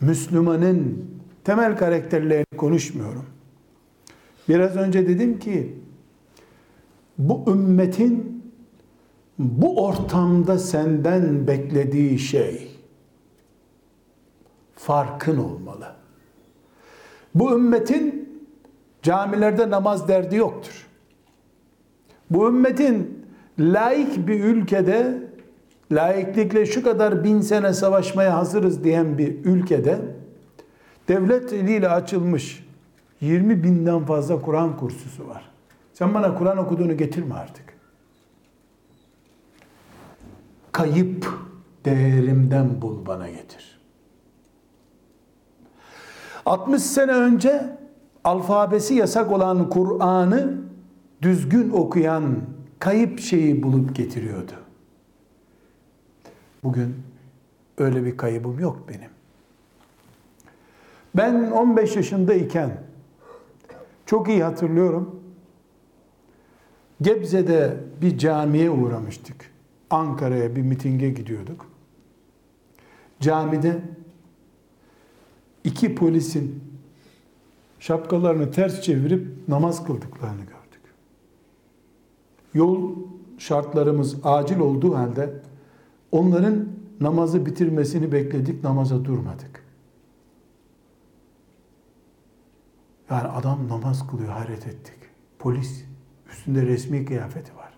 Müslümanın 0.00 1.04
temel 1.44 1.76
karakterlerini 1.76 2.56
konuşmuyorum. 2.56 3.26
Biraz 4.48 4.76
önce 4.76 5.08
dedim 5.08 5.38
ki 5.38 5.76
bu 7.18 7.44
ümmetin 7.50 8.44
bu 9.38 9.84
ortamda 9.84 10.58
senden 10.58 11.46
beklediği 11.46 12.18
şey 12.18 12.70
farkın 14.76 15.36
olmalı. 15.36 15.94
Bu 17.34 17.56
ümmetin 17.56 18.28
camilerde 19.02 19.70
namaz 19.70 20.08
derdi 20.08 20.36
yoktur. 20.36 20.86
Bu 22.30 22.48
ümmetin 22.48 23.26
laik 23.58 24.28
bir 24.28 24.44
ülkede 24.44 25.23
laiklikle 25.92 26.66
şu 26.66 26.82
kadar 26.82 27.24
bin 27.24 27.40
sene 27.40 27.72
savaşmaya 27.72 28.36
hazırız 28.36 28.84
diyen 28.84 29.18
bir 29.18 29.44
ülkede 29.44 29.98
devlet 31.08 31.52
eliyle 31.52 31.88
açılmış 31.88 32.66
20 33.20 33.64
binden 33.64 34.04
fazla 34.04 34.42
Kur'an 34.42 34.76
kursusu 34.76 35.28
var. 35.28 35.50
Sen 35.92 36.14
bana 36.14 36.34
Kur'an 36.34 36.58
okuduğunu 36.58 36.96
getirme 36.96 37.34
artık. 37.34 37.64
Kayıp 40.72 41.28
değerimden 41.84 42.82
bul 42.82 43.06
bana 43.06 43.28
getir. 43.28 43.80
60 46.46 46.82
sene 46.82 47.12
önce 47.12 47.76
alfabesi 48.24 48.94
yasak 48.94 49.32
olan 49.32 49.70
Kur'an'ı 49.70 50.58
düzgün 51.22 51.70
okuyan 51.70 52.36
kayıp 52.78 53.20
şeyi 53.20 53.62
bulup 53.62 53.96
getiriyordu. 53.96 54.63
Bugün 56.64 56.94
öyle 57.78 58.04
bir 58.04 58.16
kaybım 58.16 58.58
yok 58.58 58.88
benim. 58.88 59.10
Ben 61.16 61.50
15 61.50 61.96
yaşındayken 61.96 62.78
çok 64.06 64.28
iyi 64.28 64.44
hatırlıyorum. 64.44 65.20
Gebze'de 67.00 67.76
bir 68.02 68.18
camiye 68.18 68.70
uğramıştık. 68.70 69.50
Ankara'ya 69.90 70.56
bir 70.56 70.62
mitinge 70.62 71.10
gidiyorduk. 71.10 71.66
Camide 73.20 73.82
iki 75.64 75.94
polisin 75.94 76.64
şapkalarını 77.78 78.50
ters 78.50 78.80
çevirip 78.80 79.48
namaz 79.48 79.86
kıldıklarını 79.86 80.40
gördük. 80.40 80.82
Yol 82.54 82.90
şartlarımız 83.38 84.16
acil 84.24 84.58
olduğu 84.58 84.94
halde 84.94 85.32
onların 86.14 86.68
namazı 87.00 87.46
bitirmesini 87.46 88.12
bekledik, 88.12 88.64
namaza 88.64 89.04
durmadık. 89.04 89.64
Yani 93.10 93.28
adam 93.28 93.68
namaz 93.68 94.06
kılıyor, 94.06 94.28
hayret 94.28 94.66
ettik. 94.66 94.98
Polis, 95.38 95.84
üstünde 96.30 96.66
resmi 96.66 97.04
kıyafeti 97.04 97.56
var. 97.56 97.74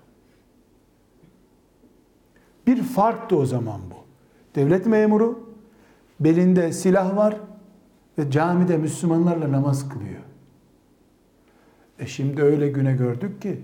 Bir 2.66 2.82
farktı 2.82 3.36
o 3.36 3.46
zaman 3.46 3.80
bu. 3.90 3.96
Devlet 4.54 4.86
memuru, 4.86 5.54
belinde 6.20 6.72
silah 6.72 7.16
var 7.16 7.40
ve 8.18 8.30
camide 8.30 8.76
Müslümanlarla 8.76 9.52
namaz 9.52 9.88
kılıyor. 9.88 10.20
E 11.98 12.06
şimdi 12.06 12.42
öyle 12.42 12.68
güne 12.68 12.92
gördük 12.92 13.42
ki 13.42 13.60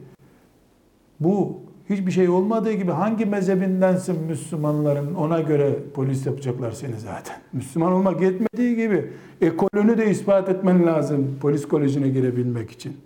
bu 1.21 1.63
hiçbir 1.91 2.11
şey 2.11 2.29
olmadığı 2.29 2.73
gibi 2.73 2.91
hangi 2.91 3.27
mezhebindensin 3.27 4.25
Müslümanların 4.25 5.15
ona 5.15 5.41
göre 5.41 5.79
polis 5.95 6.27
yapacaklar 6.27 6.73
seni 6.73 7.01
zaten. 7.01 7.37
Müslüman 7.53 7.93
olmak 7.93 8.21
yetmediği 8.21 8.77
gibi 8.77 9.11
ekolünü 9.41 9.99
de 9.99 10.11
ispat 10.11 10.49
etmen 10.49 10.87
lazım 10.87 11.39
polis 11.41 11.69
kolejine 11.69 12.09
girebilmek 12.09 12.71
için. 12.71 12.97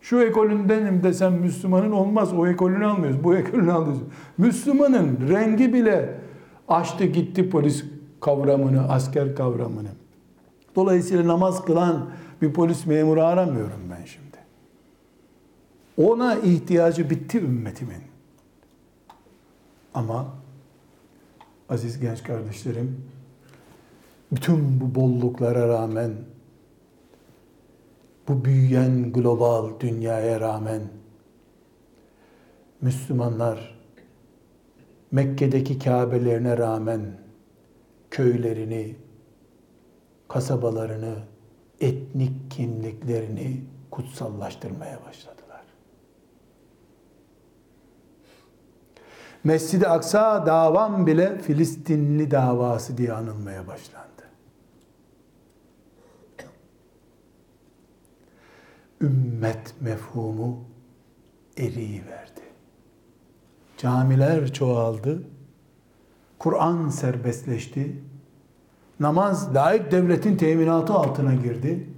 Şu 0.00 0.20
ekolündenim 0.20 1.02
desem 1.02 1.32
Müslümanın 1.32 1.92
olmaz. 1.92 2.32
O 2.32 2.46
ekolünü 2.46 2.86
almıyoruz. 2.86 3.24
Bu 3.24 3.36
ekolünü 3.36 3.72
alıyoruz. 3.72 4.02
Müslümanın 4.38 5.18
rengi 5.28 5.72
bile 5.72 6.14
açtı 6.68 7.04
gitti 7.04 7.50
polis 7.50 7.84
kavramını, 8.20 8.88
asker 8.88 9.34
kavramını. 9.34 9.88
Dolayısıyla 10.76 11.28
namaz 11.28 11.64
kılan 11.64 12.10
bir 12.42 12.52
polis 12.52 12.86
memuru 12.86 13.22
aramıyorum 13.22 13.80
ben 13.90 14.04
şimdi. 14.04 14.23
Ona 15.96 16.34
ihtiyacı 16.34 17.10
bitti 17.10 17.38
ümmetimin. 17.38 18.02
Ama 19.94 20.34
aziz 21.68 22.00
genç 22.00 22.22
kardeşlerim, 22.22 23.04
bütün 24.32 24.80
bu 24.80 24.94
bolluklara 24.94 25.68
rağmen, 25.68 26.12
bu 28.28 28.44
büyüyen 28.44 29.12
global 29.12 29.80
dünyaya 29.80 30.40
rağmen, 30.40 30.82
Müslümanlar 32.80 33.74
Mekke'deki 35.10 35.78
Kabe'lerine 35.78 36.58
rağmen 36.58 37.00
köylerini, 38.10 38.96
kasabalarını, 40.28 41.14
etnik 41.80 42.50
kimliklerini 42.50 43.64
kutsallaştırmaya 43.90 44.98
başladılar. 45.06 45.43
Mescid-i 49.44 49.88
Aksa 49.88 50.46
davam 50.46 51.06
bile 51.06 51.38
Filistinli 51.38 52.30
davası 52.30 52.98
diye 52.98 53.12
anılmaya 53.12 53.66
başlandı. 53.66 54.08
Ümmet 59.00 59.74
mefhumu 59.80 60.64
eriyi 61.56 62.06
verdi. 62.06 62.40
Camiler 63.76 64.52
çoğaldı. 64.52 65.22
Kur'an 66.38 66.88
serbestleşti. 66.88 68.02
Namaz 69.00 69.54
layık 69.54 69.92
devletin 69.92 70.36
teminatı 70.36 70.92
altına 70.92 71.34
girdi. 71.34 71.88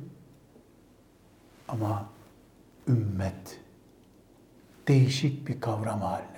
Ama 1.69 2.07
ümmet 2.89 3.61
değişik 4.89 5.49
bir 5.49 5.61
kavram 5.61 6.01
haline. 6.01 6.36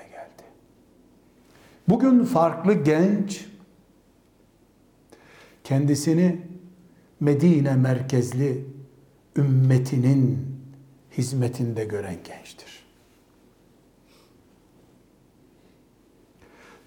Bugün 1.88 2.24
farklı 2.24 2.72
genç 2.72 3.46
kendisini 5.64 6.40
Medine 7.20 7.76
merkezli 7.76 8.64
ümmetinin 9.36 10.56
hizmetinde 11.12 11.84
gören 11.84 12.16
gençtir. 12.24 12.84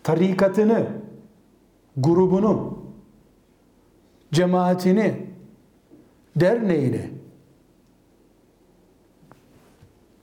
Tarikatını, 0.03 0.89
grubunu, 1.97 2.79
cemaatini, 4.31 5.27
derneğini 6.35 7.11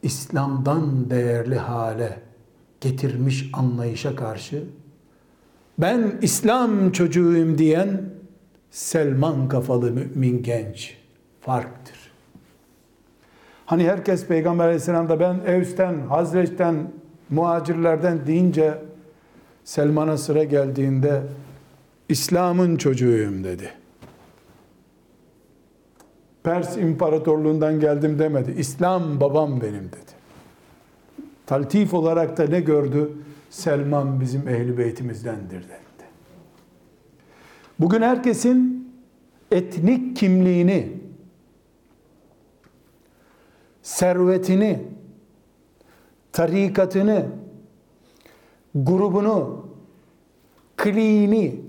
İslam'dan 0.02 1.10
değerli 1.10 1.58
hale 1.58 2.27
getirmiş 2.80 3.50
anlayışa 3.52 4.16
karşı 4.16 4.64
ben 5.78 6.18
İslam 6.22 6.92
çocuğuyum 6.92 7.58
diyen 7.58 8.02
Selman 8.70 9.48
kafalı 9.48 9.92
mümin 9.92 10.42
genç 10.42 10.96
farktır. 11.40 11.96
Hani 13.66 13.88
herkes 13.88 14.26
Peygamber 14.26 14.64
Aleyhisselam'da 14.64 15.20
ben 15.20 15.40
Evs'ten, 15.46 16.00
Hazreç'ten, 16.00 16.92
muhacirlerden 17.30 18.26
deyince 18.26 18.74
Selman'a 19.64 20.18
sıra 20.18 20.44
geldiğinde 20.44 21.22
İslam'ın 22.08 22.76
çocuğuyum 22.76 23.44
dedi. 23.44 23.72
Pers 26.42 26.76
İmparatorluğundan 26.76 27.80
geldim 27.80 28.18
demedi. 28.18 28.54
İslam 28.58 29.20
babam 29.20 29.60
benim 29.60 29.84
dedi. 29.84 30.17
Taltif 31.48 31.94
olarak 31.94 32.36
da 32.36 32.46
ne 32.46 32.60
gördü? 32.60 33.12
Selman 33.50 34.20
bizim 34.20 34.48
ehli 34.48 34.78
beytimizdendir 34.78 35.62
dedi. 35.62 36.06
Bugün 37.80 38.02
herkesin 38.02 38.88
etnik 39.50 40.16
kimliğini, 40.16 40.92
servetini, 43.82 44.82
tarikatını, 46.32 47.26
grubunu, 48.74 49.66
kliğini, 50.76 51.60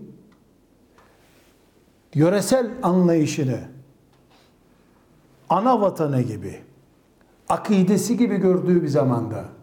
yöresel 2.13 2.71
anlayışını, 2.83 3.59
ana 5.49 5.81
vatanı 5.81 6.21
gibi, 6.21 6.59
akidesi 7.49 8.17
gibi 8.17 8.37
gördüğü 8.37 8.83
bir 8.83 8.87
zamanda 8.87 9.58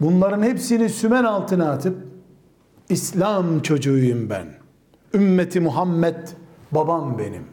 bunların 0.00 0.42
hepsini 0.42 0.88
sümen 0.88 1.24
altına 1.24 1.70
atıp 1.70 1.96
İslam 2.88 3.62
çocuğuyum 3.62 4.30
ben. 4.30 4.46
Ümmeti 5.14 5.60
Muhammed 5.60 6.28
babam 6.72 7.18
benim. 7.18 7.44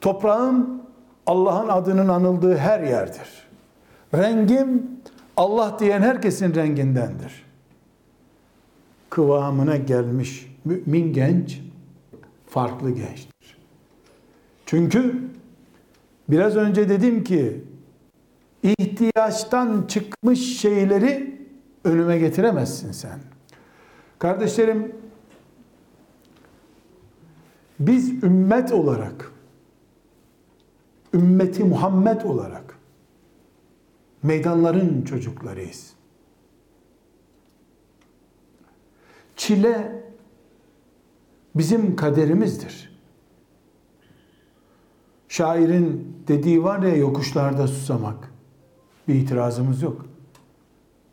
Toprağım 0.00 0.82
Allah'ın 1.26 1.68
adının 1.68 2.08
anıldığı 2.08 2.56
her 2.56 2.80
yerdir. 2.80 3.48
Rengim 4.14 4.90
Allah 5.36 5.76
diyen 5.78 6.02
herkesin 6.02 6.54
rengindendir. 6.54 7.44
Kıvamına 9.10 9.76
gelmiş 9.76 10.56
mümin 10.64 11.12
genç 11.12 11.60
farklı 12.48 12.90
gençtir. 12.90 13.56
Çünkü 14.66 15.28
biraz 16.28 16.56
önce 16.56 16.88
dedim 16.88 17.24
ki 17.24 17.64
ihtiyaçtan 18.62 19.86
çıkmış 19.88 20.60
şeyleri 20.60 21.40
önüme 21.84 22.18
getiremezsin 22.18 22.92
sen. 22.92 23.20
Kardeşlerim 24.18 24.96
biz 27.80 28.22
ümmet 28.24 28.72
olarak 28.72 29.32
ümmeti 31.14 31.64
Muhammed 31.64 32.22
olarak 32.22 32.78
meydanların 34.22 35.02
çocuklarıyız. 35.02 35.92
Çile 39.36 40.02
bizim 41.54 41.96
kaderimizdir. 41.96 43.00
Şairin 45.28 46.16
dediği 46.28 46.64
var 46.64 46.82
ya 46.82 46.96
yokuşlarda 46.96 47.66
susamak. 47.66 48.29
Bir 49.10 49.14
itirazımız 49.14 49.82
yok. 49.82 50.06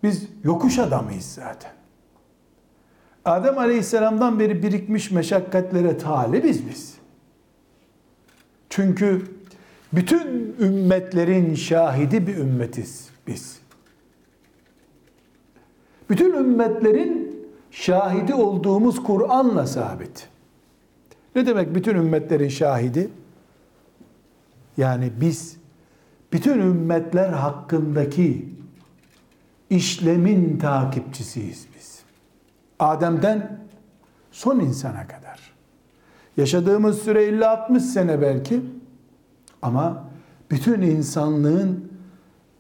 Biz 0.04 0.28
yokuş 0.44 0.80
adamıyız 0.80 1.26
zaten. 1.26 1.72
Adem 3.26 3.58
Aleyhisselam'dan 3.58 4.40
beri 4.40 4.64
birikmiş 4.64 5.12
meşakkatlere 5.12 5.98
talibiz 5.98 6.70
biz. 6.70 6.98
Çünkü 8.70 9.22
bütün 9.94 10.56
ümmetlerin 10.60 11.56
şahidi 11.56 12.28
bir 12.28 12.38
ümmetiz 12.38 13.10
biz. 13.28 13.60
Bütün 16.10 16.34
ümmetlerin 16.34 17.46
şahidi 17.72 18.34
olduğumuz 18.34 19.04
Kur'an'la 19.04 19.68
sabit. 19.68 20.30
Ne 21.36 21.46
demek 21.46 21.76
bütün 21.76 21.96
ümmetlerin 21.96 22.50
şahidi? 22.50 23.10
Yani 24.78 25.12
biz 25.22 25.57
bütün 26.34 26.60
ümmetler 26.60 27.30
hakkındaki 27.30 28.50
işlemin 29.70 30.58
takipçisiyiz 30.58 31.68
biz. 31.76 32.00
Adem'den 32.80 33.60
son 34.32 34.60
insana 34.60 35.08
kadar. 35.08 35.54
Yaşadığımız 36.38 37.00
süre 37.00 37.30
50-60 37.30 37.80
sene 37.80 38.22
belki 38.22 38.62
ama 39.62 40.04
bütün 40.52 40.82
insanlığın 40.82 41.92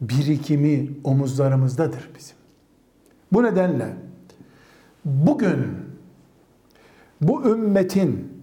birikimi 0.01 0.89
omuzlarımızdadır 1.03 2.09
bizim. 2.17 2.37
Bu 3.33 3.43
nedenle 3.43 3.93
bugün 5.05 5.67
bu 7.21 7.49
ümmetin 7.49 8.37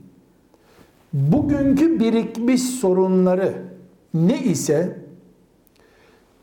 bugünkü 1.13 2.01
birikmiş 2.01 2.63
sorunları 2.63 3.55
ne 4.15 4.43
ise 4.43 5.04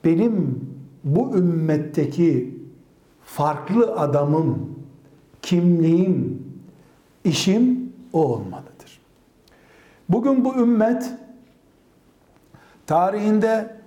benim 0.06 0.70
bu 1.04 1.38
ümmetteki 1.38 2.60
farklı 3.24 3.96
adamım, 3.96 4.80
kimliğim, 5.42 6.44
işim 7.24 7.94
o 8.14 8.26
olmalıdır. 8.26 9.02
Bugün 10.10 10.46
bu 10.46 10.56
ümmet 10.56 11.14
tarihinde 12.88 13.82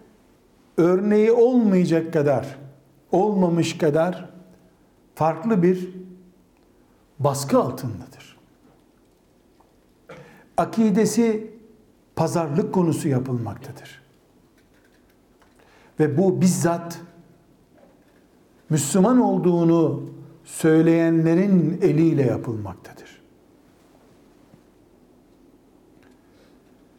örneği 0.76 1.32
olmayacak 1.32 2.12
kadar, 2.12 2.58
olmamış 3.12 3.78
kadar 3.78 4.30
farklı 5.14 5.62
bir 5.62 5.88
baskı 7.18 7.58
altındadır. 7.58 8.38
Akidesi 10.56 11.50
pazarlık 12.16 12.74
konusu 12.74 13.08
yapılmaktadır. 13.08 14.03
Ve 16.00 16.18
bu 16.18 16.40
bizzat 16.40 17.00
Müslüman 18.70 19.20
olduğunu 19.20 20.02
söyleyenlerin 20.44 21.78
eliyle 21.82 22.22
yapılmaktadır. 22.22 23.22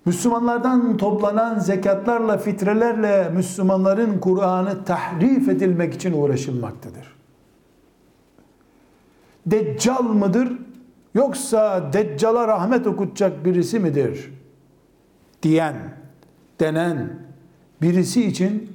Müslümanlardan 0.06 0.98
toplanan 0.98 1.60
zekatlarla, 1.60 2.38
fitrelerle 2.38 3.30
Müslümanların 3.30 4.20
Kur'an'ı 4.20 4.84
tahrif 4.84 5.50
edilmek 5.50 5.94
için 5.94 6.14
uğraşılmaktadır. 6.14 7.16
Deccal 9.46 10.04
mıdır 10.04 10.58
yoksa 11.14 11.94
Deccal'a 11.94 12.48
rahmet 12.48 12.88
okutacak 12.88 13.46
birisi 13.46 13.80
midir? 13.80 14.32
diyen, 15.46 15.76
denen 16.60 17.20
birisi 17.82 18.26
için 18.26 18.75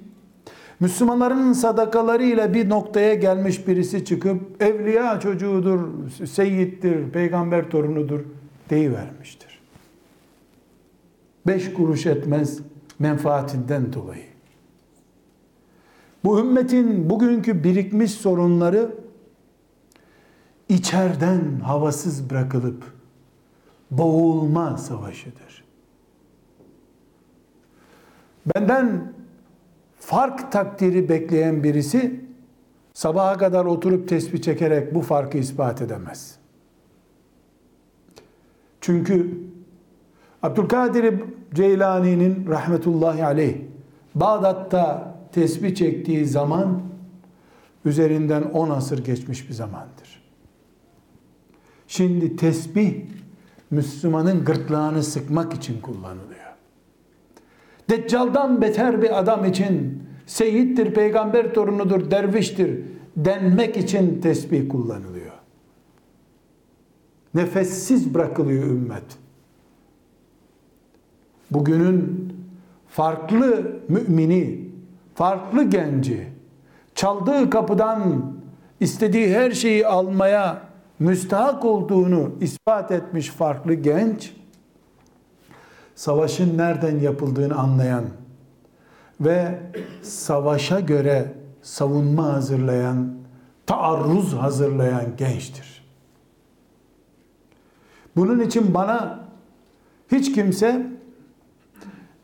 Müslümanların 0.80 1.52
sadakalarıyla 1.52 2.54
bir 2.54 2.68
noktaya 2.68 3.14
gelmiş 3.14 3.68
birisi 3.68 4.04
çıkıp 4.04 4.62
evliya 4.62 5.20
çocuğudur, 5.20 6.10
seyittir, 6.26 7.10
peygamber 7.10 7.70
torunudur 7.70 8.20
deyivermiştir. 8.70 9.60
Beş 11.46 11.72
kuruş 11.72 12.06
etmez 12.06 12.58
menfaatinden 12.98 13.92
dolayı. 13.92 14.24
Bu 16.24 16.40
ümmetin 16.40 17.10
bugünkü 17.10 17.64
birikmiş 17.64 18.10
sorunları 18.10 18.94
içerden 20.68 21.60
havasız 21.60 22.30
bırakılıp 22.30 22.84
boğulma 23.90 24.78
savaşıdır. 24.78 25.64
Benden 28.54 29.12
fark 30.00 30.52
takdiri 30.52 31.08
bekleyen 31.08 31.64
birisi 31.64 32.20
sabaha 32.94 33.36
kadar 33.36 33.64
oturup 33.64 34.08
tesbih 34.08 34.42
çekerek 34.42 34.94
bu 34.94 35.02
farkı 35.02 35.38
ispat 35.38 35.82
edemez. 35.82 36.36
Çünkü 38.80 39.38
Abdülkadir 40.42 41.14
Ceylani'nin 41.54 42.46
rahmetullahi 42.48 43.24
aleyh 43.24 43.56
Bağdat'ta 44.14 45.14
tesbih 45.32 45.74
çektiği 45.74 46.26
zaman 46.26 46.82
üzerinden 47.84 48.42
10 48.42 48.70
asır 48.70 49.04
geçmiş 49.04 49.48
bir 49.48 49.54
zamandır. 49.54 50.22
Şimdi 51.88 52.36
tesbih 52.36 52.94
Müslümanın 53.70 54.44
gırtlağını 54.44 55.02
sıkmak 55.02 55.54
için 55.54 55.80
kullanılıyor. 55.80 56.29
Deccal'dan 57.90 58.60
beter 58.62 59.02
bir 59.02 59.18
adam 59.18 59.44
için 59.44 60.02
seyittir, 60.26 60.94
peygamber 60.94 61.54
torunudur, 61.54 62.10
derviştir 62.10 62.80
denmek 63.16 63.76
için 63.76 64.20
tesbih 64.20 64.68
kullanılıyor. 64.68 65.32
Nefessiz 67.34 68.14
bırakılıyor 68.14 68.64
ümmet. 68.64 69.04
Bugünün 71.50 72.32
farklı 72.88 73.76
mümini, 73.88 74.68
farklı 75.14 75.62
genci, 75.62 76.28
çaldığı 76.94 77.50
kapıdan 77.50 78.32
istediği 78.80 79.34
her 79.34 79.50
şeyi 79.50 79.86
almaya 79.86 80.62
müstahak 80.98 81.64
olduğunu 81.64 82.30
ispat 82.40 82.90
etmiş 82.90 83.28
farklı 83.28 83.74
genç, 83.74 84.32
savaşın 86.00 86.58
nereden 86.58 86.98
yapıldığını 86.98 87.54
anlayan 87.54 88.04
ve 89.20 89.58
savaşa 90.02 90.80
göre 90.80 91.32
savunma 91.62 92.32
hazırlayan, 92.32 93.14
taarruz 93.66 94.34
hazırlayan 94.34 95.04
gençtir. 95.16 95.84
Bunun 98.16 98.40
için 98.40 98.74
bana 98.74 99.20
hiç 100.12 100.32
kimse 100.32 100.86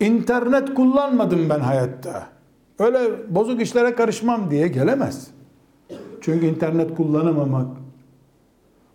internet 0.01 0.75
kullanmadım 0.75 1.49
ben 1.49 1.61
hayatta. 1.61 2.27
Öyle 2.79 3.35
bozuk 3.35 3.63
işlere 3.63 3.95
karışmam 3.95 4.51
diye 4.51 4.69
gelemez. 4.69 5.31
Çünkü 6.21 6.47
internet 6.47 6.97
kullanamamak, 6.97 7.77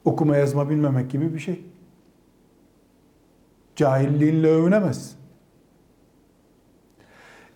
okuma 0.05 0.37
yazma 0.37 0.69
bilmemek 0.69 1.11
gibi 1.11 1.33
bir 1.33 1.39
şey. 1.39 1.70
Cahilliğinle 3.81 4.47
övünemez. 4.47 5.15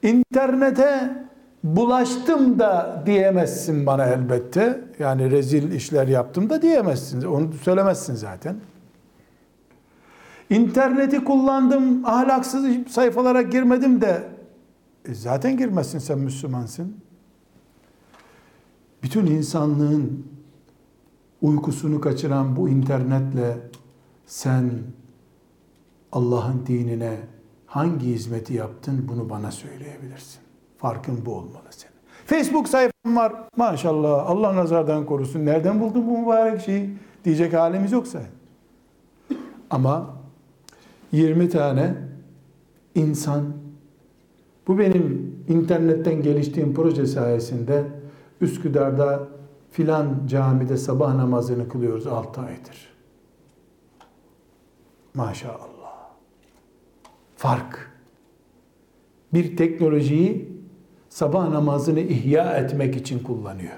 İnternete 0.04 1.18
bulaştım 1.64 2.60
da 2.60 3.04
diyemezsin 3.06 3.86
bana 3.86 4.06
elbette. 4.06 4.82
Yani 5.00 5.32
rezil 5.32 5.72
işler 5.72 6.08
yaptım 6.08 6.50
da 6.50 6.62
diyemezsin. 6.62 7.22
Onu 7.22 7.54
söylemezsin 7.54 8.16
zaten. 8.16 8.56
İnterneti 10.50 11.24
kullandım, 11.24 12.06
ahlaksız 12.06 12.66
sayfalara 12.90 13.42
girmedim 13.42 14.02
de 14.02 14.24
e 15.06 15.14
zaten 15.14 15.58
girmezsin 15.58 16.00
sen 16.00 16.20
Müslümansın. 16.20 16.98
Bütün 19.04 19.26
insanlığın 19.26 20.28
uykusunu 21.42 22.02
kaçıran 22.02 22.56
bu 22.56 22.70
internetle 22.70 23.58
sen 24.26 24.72
Allah'ın 26.16 26.66
dinine 26.68 27.18
hangi 27.66 28.06
hizmeti 28.06 28.54
yaptın 28.54 29.06
bunu 29.08 29.30
bana 29.30 29.52
söyleyebilirsin. 29.52 30.40
Farkın 30.78 31.26
bu 31.26 31.34
olmalı 31.34 31.68
senin. 31.70 31.96
Facebook 32.26 32.70
sayfam 32.70 33.16
var. 33.16 33.34
Maşallah 33.58 34.30
Allah 34.30 34.56
nazardan 34.56 35.06
korusun. 35.06 35.46
Nereden 35.46 35.82
buldun 35.82 36.08
bu 36.08 36.18
mübarek 36.18 36.62
şeyi? 36.62 36.98
Diyecek 37.26 37.54
halimiz 37.54 37.92
yoksa. 37.92 38.22
Ama 39.70 40.16
20 41.12 41.50
tane 41.50 41.96
insan 42.96 43.44
bu 44.68 44.80
benim 44.80 45.36
internetten 45.48 46.22
geliştiğim 46.22 46.74
proje 46.74 47.06
sayesinde 47.06 47.84
Üsküdar'da 48.42 49.28
filan 49.72 50.28
camide 50.28 50.78
sabah 50.78 51.16
namazını 51.16 51.70
kılıyoruz 51.70 52.08
6 52.08 52.42
aydır. 52.42 52.96
Maşallah. 55.14 55.75
Fark. 57.46 57.92
Bir 59.34 59.58
teknolojiyi 59.58 60.50
sabah 61.10 61.50
namazını 61.50 62.00
ihya 62.00 62.58
etmek 62.58 62.96
için 62.96 63.20
kullanıyor. 63.20 63.74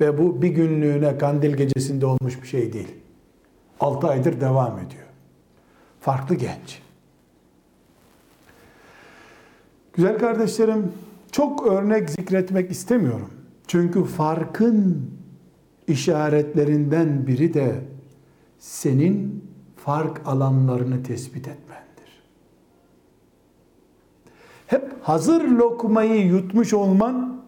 Ve 0.00 0.18
bu 0.18 0.42
bir 0.42 0.48
günlüğüne 0.48 1.18
kandil 1.18 1.56
gecesinde 1.56 2.06
olmuş 2.06 2.42
bir 2.42 2.46
şey 2.46 2.72
değil. 2.72 2.94
6 3.80 4.08
aydır 4.08 4.40
devam 4.40 4.78
ediyor. 4.78 5.06
Farklı 6.00 6.34
genç. 6.34 6.82
Güzel 9.92 10.18
kardeşlerim, 10.18 10.92
çok 11.32 11.66
örnek 11.66 12.10
zikretmek 12.10 12.70
istemiyorum. 12.70 13.30
Çünkü 13.66 14.04
farkın 14.04 15.10
işaretlerinden 15.88 17.26
biri 17.26 17.54
de 17.54 17.80
senin 18.58 19.44
fark 19.76 20.28
alanlarını 20.28 21.02
tespit 21.02 21.48
etmendir. 21.48 21.67
Hep 24.68 24.92
hazır 25.02 25.44
lokmayı 25.44 26.26
yutmuş 26.26 26.74
olman 26.74 27.42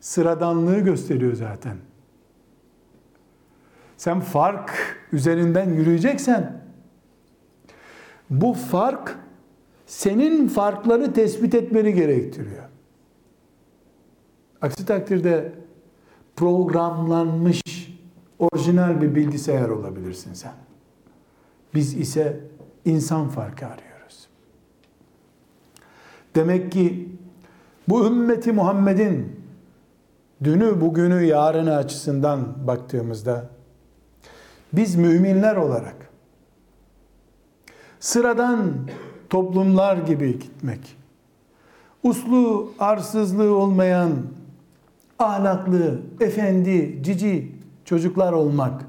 sıradanlığı 0.00 0.80
gösteriyor 0.80 1.34
zaten. 1.34 1.76
Sen 3.96 4.20
fark 4.20 4.72
üzerinden 5.12 5.70
yürüyeceksen 5.70 6.62
bu 8.30 8.52
fark 8.52 9.18
senin 9.86 10.48
farkları 10.48 11.12
tespit 11.12 11.54
etmeni 11.54 11.94
gerektiriyor. 11.94 12.64
Aksi 14.62 14.86
takdirde 14.86 15.52
programlanmış 16.36 17.62
orijinal 18.38 19.02
bir 19.02 19.14
bilgisayar 19.14 19.68
olabilirsin 19.68 20.34
sen. 20.34 20.54
Biz 21.74 21.94
ise 21.94 22.40
insan 22.84 23.28
farkı 23.28 23.66
arıyoruz. 23.66 23.95
Demek 26.36 26.72
ki 26.72 27.08
bu 27.88 28.06
ümmeti 28.06 28.52
Muhammed'in 28.52 29.40
dünü, 30.44 30.80
bugünü, 30.80 31.24
yarını 31.24 31.76
açısından 31.76 32.66
baktığımızda 32.66 33.48
biz 34.72 34.96
müminler 34.96 35.56
olarak 35.56 36.10
sıradan 38.00 38.72
toplumlar 39.30 39.96
gibi 39.96 40.38
gitmek, 40.38 40.96
uslu, 42.02 42.72
arsızlığı 42.78 43.56
olmayan, 43.56 44.12
ahlaklı, 45.18 46.00
efendi, 46.20 46.98
cici 47.02 47.52
çocuklar 47.84 48.32
olmak 48.32 48.84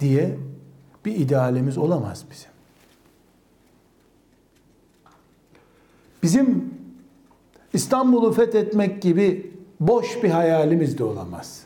diye 0.00 0.38
bir 1.04 1.16
idealimiz 1.16 1.78
olamaz 1.78 2.24
bizim. 2.30 2.49
Bizim 6.22 6.74
İstanbul'u 7.72 8.32
fethetmek 8.32 9.02
gibi 9.02 9.52
boş 9.80 10.22
bir 10.22 10.30
hayalimiz 10.30 10.98
de 10.98 11.04
olamaz. 11.04 11.64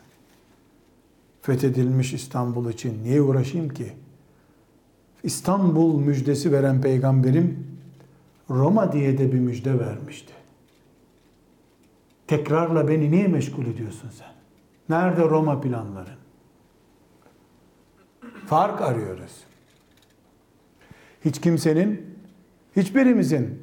Fethedilmiş 1.43 2.13
İstanbul 2.13 2.71
için 2.71 3.05
niye 3.05 3.23
uğraşayım 3.23 3.69
ki? 3.69 3.93
İstanbul 5.23 6.01
müjdesi 6.01 6.53
veren 6.53 6.81
peygamberim 6.81 7.67
Roma 8.51 8.93
diye 8.93 9.19
de 9.19 9.33
bir 9.33 9.39
müjde 9.39 9.79
vermişti. 9.79 10.33
Tekrarla 12.27 12.89
beni 12.89 13.11
niye 13.11 13.29
meşgul 13.29 13.67
ediyorsun 13.67 14.11
sen? 14.19 14.29
Nerede 14.89 15.23
Roma 15.23 15.61
planların? 15.61 16.19
Fark 18.47 18.81
arıyoruz. 18.81 19.33
Hiç 21.25 21.41
kimsenin, 21.41 22.07
hiçbirimizin 22.77 23.63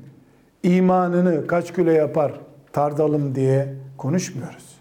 imanını 0.63 1.47
kaç 1.47 1.73
kilo 1.73 1.91
yapar 1.91 2.33
tardalım 2.73 3.35
diye 3.35 3.75
konuşmuyoruz. 3.97 4.71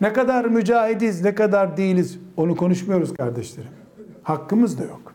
Ne 0.00 0.12
kadar 0.12 0.44
mücahidiz, 0.44 1.22
ne 1.22 1.34
kadar 1.34 1.76
değiliz 1.76 2.18
onu 2.36 2.56
konuşmuyoruz 2.56 3.14
kardeşlerim. 3.14 3.70
Hakkımız 4.22 4.78
da 4.78 4.84
yok. 4.84 5.14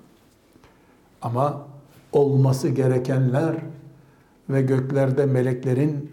Ama 1.21 1.67
olması 2.12 2.69
gerekenler 2.69 3.56
ve 4.49 4.62
göklerde 4.62 5.26
meleklerin 5.26 6.12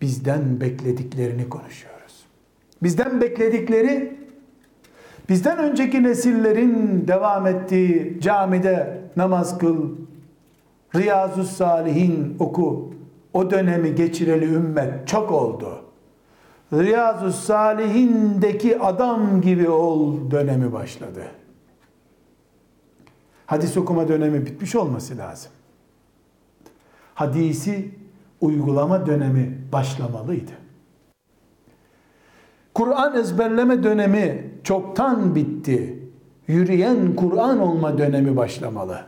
bizden 0.00 0.60
beklediklerini 0.60 1.48
konuşuyoruz. 1.48 2.24
Bizden 2.82 3.20
bekledikleri 3.20 4.18
bizden 5.28 5.58
önceki 5.58 6.02
nesillerin 6.02 7.04
devam 7.08 7.46
ettiği 7.46 8.18
camide 8.20 9.00
namaz 9.16 9.58
kıl, 9.58 9.88
Riyazu 10.94 11.44
Salihin 11.44 12.36
oku. 12.38 12.94
O 13.32 13.50
dönemi 13.50 13.94
geçireli 13.94 14.44
ümmet 14.44 15.08
çok 15.08 15.32
oldu. 15.32 15.84
Riyazu 16.72 17.32
Salihin'deki 17.32 18.78
adam 18.78 19.40
gibi 19.40 19.68
ol 19.68 20.30
dönemi 20.30 20.72
başladı. 20.72 21.24
Hadis 23.46 23.76
okuma 23.76 24.08
dönemi 24.08 24.46
bitmiş 24.46 24.76
olması 24.76 25.18
lazım. 25.18 25.52
Hadisi 27.14 27.90
uygulama 28.40 29.06
dönemi 29.06 29.58
başlamalıydı. 29.72 30.52
Kur'an 32.74 33.16
ezberleme 33.16 33.82
dönemi 33.82 34.50
çoktan 34.64 35.34
bitti. 35.34 36.02
Yürüyen 36.46 37.16
Kur'an 37.16 37.58
olma 37.60 37.98
dönemi 37.98 38.36
başlamalı. 38.36 39.00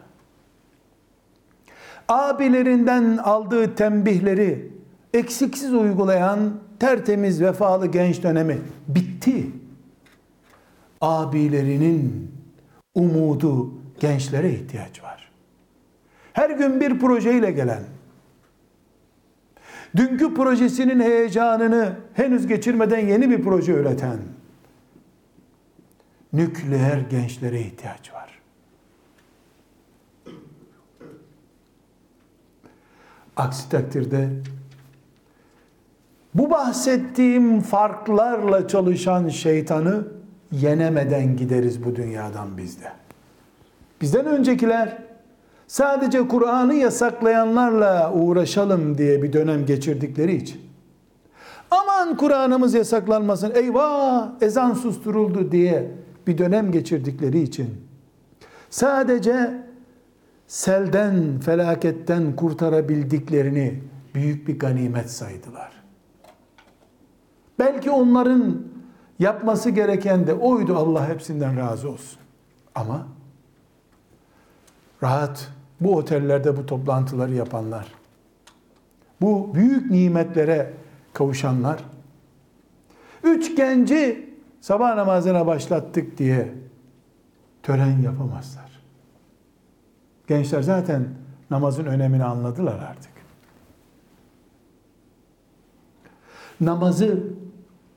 Abilerinden 2.10 3.16
aldığı 3.16 3.74
tembihleri 3.74 4.72
eksiksiz 5.14 5.74
uygulayan 5.74 6.52
tertemiz 6.80 7.42
vefalı 7.42 7.86
genç 7.86 8.22
dönemi 8.22 8.58
bitti. 8.88 9.46
Abilerinin 11.00 12.30
umudu 12.94 13.74
gençlere 14.00 14.50
ihtiyaç 14.50 15.02
var. 15.02 15.30
Her 16.32 16.50
gün 16.50 16.80
bir 16.80 16.98
projeyle 16.98 17.50
gelen, 17.50 17.82
dünkü 19.96 20.34
projesinin 20.34 21.00
heyecanını 21.00 21.96
henüz 22.14 22.46
geçirmeden 22.46 23.06
yeni 23.06 23.30
bir 23.30 23.42
proje 23.42 23.72
üreten 23.72 24.18
nükleer 26.32 26.98
gençlere 26.98 27.60
ihtiyaç 27.60 28.12
var. 28.14 28.29
Aksi 33.40 33.68
takdirde 33.68 34.28
bu 36.34 36.50
bahsettiğim 36.50 37.60
farklarla 37.60 38.68
çalışan 38.68 39.28
şeytanı 39.28 40.04
yenemeden 40.52 41.36
gideriz 41.36 41.84
bu 41.84 41.96
dünyadan 41.96 42.56
bizde. 42.58 42.92
Bizden 44.00 44.26
öncekiler 44.26 44.98
sadece 45.66 46.28
Kur'an'ı 46.28 46.74
yasaklayanlarla 46.74 48.12
uğraşalım 48.12 48.98
diye 48.98 49.22
bir 49.22 49.32
dönem 49.32 49.66
geçirdikleri 49.66 50.34
için 50.34 50.60
aman 51.70 52.16
Kur'an'ımız 52.16 52.74
yasaklanmasın 52.74 53.52
eyvah 53.54 54.28
ezan 54.40 54.74
susturuldu 54.74 55.52
diye 55.52 55.90
bir 56.26 56.38
dönem 56.38 56.72
geçirdikleri 56.72 57.40
için 57.40 57.70
sadece 58.70 59.69
selden, 60.50 61.40
felaketten 61.40 62.36
kurtarabildiklerini 62.36 63.82
büyük 64.14 64.48
bir 64.48 64.58
ganimet 64.58 65.10
saydılar. 65.10 65.72
Belki 67.58 67.90
onların 67.90 68.62
yapması 69.18 69.70
gereken 69.70 70.26
de 70.26 70.34
oydu 70.34 70.76
Allah 70.76 71.08
hepsinden 71.08 71.56
razı 71.56 71.90
olsun. 71.90 72.20
Ama 72.74 73.06
rahat 75.02 75.52
bu 75.80 75.96
otellerde 75.96 76.56
bu 76.56 76.66
toplantıları 76.66 77.34
yapanlar, 77.34 77.92
bu 79.20 79.54
büyük 79.54 79.90
nimetlere 79.90 80.72
kavuşanlar, 81.12 81.84
üç 83.24 83.56
genci 83.56 84.30
sabah 84.60 84.94
namazına 84.94 85.46
başlattık 85.46 86.18
diye 86.18 86.54
tören 87.62 87.98
yapamazlar. 87.98 88.59
Gençler 90.30 90.62
zaten 90.62 91.08
namazın 91.50 91.84
önemini 91.84 92.24
anladılar 92.24 92.78
artık. 92.90 93.12
Namazı 96.60 97.24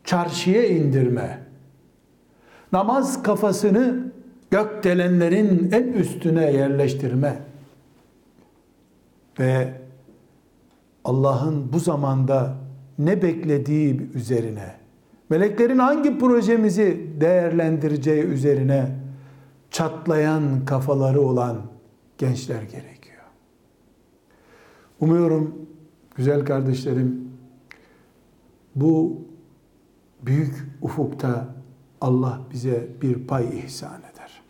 çarşıya 0.04 0.68
indirme, 0.68 1.40
namaz 2.72 3.24
kafasını 3.24 4.12
gökdelenlerin 4.52 5.72
en 5.72 5.84
üstüne 5.84 6.52
yerleştirme 6.52 7.40
ve 9.40 9.74
Allah'ın 11.04 11.74
bu 11.74 11.80
zamanda 11.80 12.56
ne 13.00 13.22
beklediği 13.22 14.12
üzerine, 14.14 14.76
meleklerin 15.30 15.80
hangi 15.80 16.20
projemizi 16.20 17.08
değerlendireceği 17.22 18.24
üzerine 18.24 18.96
çatlayan 19.72 20.66
kafaları 20.66 21.22
olan 21.22 21.73
gençler 22.24 22.62
gerekiyor. 22.62 23.24
Umuyorum 25.00 25.68
güzel 26.16 26.46
kardeşlerim 26.46 27.30
bu 28.76 29.22
büyük 30.22 30.56
ufukta 30.82 31.56
Allah 32.02 32.42
bize 32.52 32.88
bir 33.02 33.28
pay 33.28 33.60
ihsan 33.60 34.00
eder. 34.00 34.42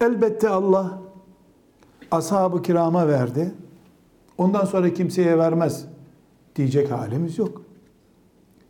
Elbette 0.00 0.48
Allah 0.48 1.02
ashab-ı 2.10 2.62
kirama 2.62 3.08
verdi. 3.08 3.54
Ondan 4.38 4.64
sonra 4.64 4.94
kimseye 4.94 5.38
vermez 5.38 5.86
diyecek 6.56 6.90
halimiz 6.90 7.38
yok. 7.38 7.62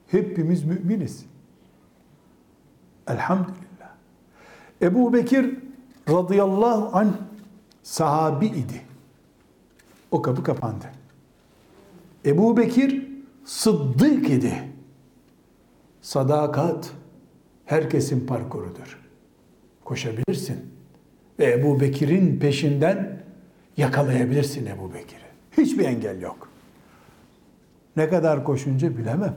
Hepimiz 0.07 0.64
müminiz. 0.64 1.26
Elhamdülillah. 3.07 3.94
Ebu 4.82 5.12
Bekir 5.12 5.70
radıyallahu 6.11 6.99
anh 6.99 7.13
sahabi 7.83 8.47
idi. 8.47 8.81
O 10.11 10.23
kapı 10.23 10.43
kapandı. 10.43 10.85
Ebu 12.27 12.57
Bekir 12.57 13.07
sıddık 13.45 14.31
idi. 14.31 14.55
Sadakat 16.03 16.93
herkesin 17.65 18.27
parkurudur. 18.27 18.99
Koşabilirsin. 19.85 20.71
Ve 21.39 21.53
Ebu 21.53 21.81
Bekir'in 21.81 22.39
peşinden 22.39 23.23
yakalayabilirsin 23.77 24.67
Ebu 24.67 24.95
Bekir'i. 24.95 25.21
Hiçbir 25.59 25.85
engel 25.85 26.21
yok. 26.21 26.49
Ne 27.97 28.09
kadar 28.09 28.45
koşunca 28.45 28.97
bilemem. 28.97 29.37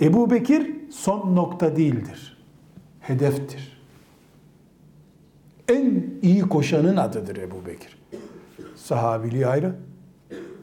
Ebu 0.00 0.30
Bekir 0.30 0.90
son 0.90 1.36
nokta 1.36 1.76
değildir. 1.76 2.38
Hedeftir. 3.00 3.81
En 5.72 6.04
iyi 6.22 6.42
koşanın 6.42 6.96
adıdır 6.96 7.36
Ebu 7.36 7.66
Bekir. 7.66 7.98
Sahabiliği 8.76 9.46
ayrı. 9.46 9.74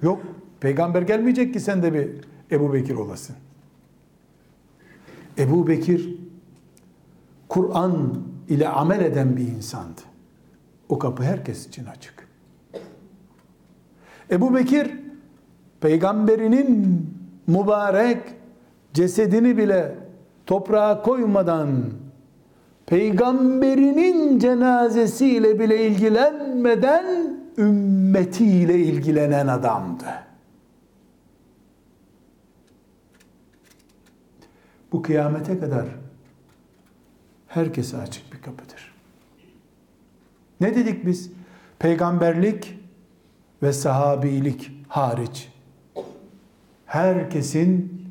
Yok. 0.01 0.21
Peygamber 0.59 1.01
gelmeyecek 1.01 1.53
ki 1.53 1.59
sen 1.59 1.83
de 1.83 1.93
bir 1.93 2.09
Ebu 2.51 2.73
Bekir 2.73 2.95
olasın. 2.95 3.35
Ebu 5.37 5.67
Bekir 5.67 6.15
Kur'an 7.49 8.23
ile 8.49 8.69
amel 8.69 8.99
eden 8.99 9.37
bir 9.37 9.47
insandı. 9.47 10.01
O 10.89 10.99
kapı 10.99 11.23
herkes 11.23 11.67
için 11.67 11.85
açık. 11.85 12.27
Ebu 14.31 14.55
Bekir 14.55 14.91
peygamberinin 15.81 17.05
mübarek 17.47 18.17
cesedini 18.93 19.57
bile 19.57 19.95
toprağa 20.45 21.01
koymadan 21.01 21.69
peygamberinin 22.89 24.39
cenazesiyle 24.39 25.59
bile 25.59 25.87
ilgilenmeden 25.87 27.37
ümmetiyle 27.57 28.79
ilgilenen 28.79 29.47
adamdı. 29.47 30.05
Bu 34.91 35.01
kıyamete 35.01 35.59
kadar 35.59 35.85
herkese 37.47 37.97
açık 37.97 38.33
bir 38.33 38.41
kapıdır. 38.41 38.93
Ne 40.61 40.75
dedik 40.75 41.05
biz? 41.05 41.31
Peygamberlik 41.79 42.79
ve 43.63 43.73
sahabilik 43.73 44.71
hariç 44.87 45.49
herkesin 46.85 48.03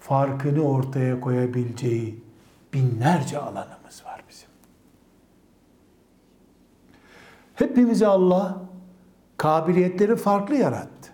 farkını 0.00 0.62
ortaya 0.62 1.20
koyabileceği 1.20 2.24
binlerce 2.74 3.38
alanımız 3.38 4.04
var 4.04 4.24
bizim. 4.28 4.48
Hepimize 7.54 8.06
Allah 8.06 8.62
kabiliyetleri 9.36 10.16
farklı 10.16 10.54
yarattı. 10.54 11.10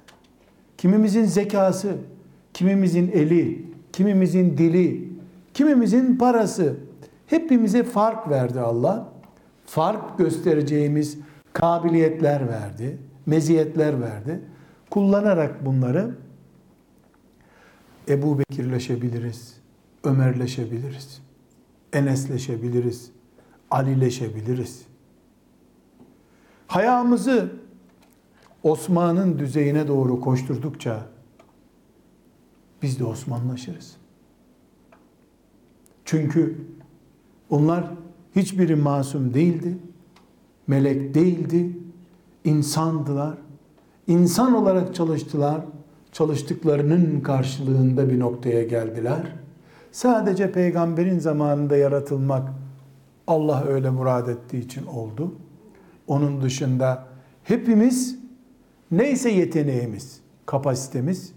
Kimimizin 0.79 1.25
zekası, 1.25 1.97
kimimizin 2.55 3.11
eli, 3.13 3.67
kimimizin 3.93 4.59
dili, 4.59 5.09
kimimizin 5.55 6.17
parası. 6.17 6.77
Hepimize 7.27 7.83
fark 7.83 8.31
verdi 8.31 8.61
Allah. 8.61 9.09
Fark 9.67 10.19
göstereceğimiz 10.19 11.19
kabiliyetler 11.53 12.49
verdi, 12.49 12.99
meziyetler 13.27 14.01
verdi. 14.01 14.41
Kullanarak 14.91 15.67
bunları 15.67 16.15
Ebu 18.09 18.39
Bekirleşebiliriz, 18.39 19.57
Ömerleşebiliriz, 20.05 21.23
Enesleşebiliriz, 21.93 23.11
Alileşebiliriz. 23.71 24.90
Hayamızı 26.71 27.53
Osman'ın 28.63 29.39
düzeyine 29.39 29.89
doğru 29.89 30.21
koşturdukça 30.21 31.07
biz 32.83 33.01
de 33.01 33.05
Osmanlaşırız. 33.05 33.97
Çünkü 36.05 36.59
onlar 37.51 37.91
hiçbiri 38.37 38.77
masum 38.77 39.35
değildi, 39.35 39.79
melek 40.67 41.15
değildi, 41.15 41.79
insandılar. 42.45 43.39
İnsan 44.07 44.55
olarak 44.55 44.95
çalıştılar, 44.95 45.61
çalıştıklarının 46.13 47.21
karşılığında 47.21 48.11
bir 48.11 48.21
noktaya 48.21 48.63
geldiler. 48.63 49.33
Sadece 49.93 50.53
peygamberin 50.53 51.19
zamanında 51.19 51.77
yaratılmak 51.77 52.49
Allah 53.27 53.65
öyle 53.65 53.91
murad 53.91 54.29
ettiği 54.29 54.65
için 54.65 54.87
oldu. 54.87 55.35
Onun 56.11 56.43
dışında 56.43 57.05
hepimiz 57.45 58.19
neyse 58.91 59.31
yeteneğimiz, 59.31 60.21
kapasitemiz 60.47 61.33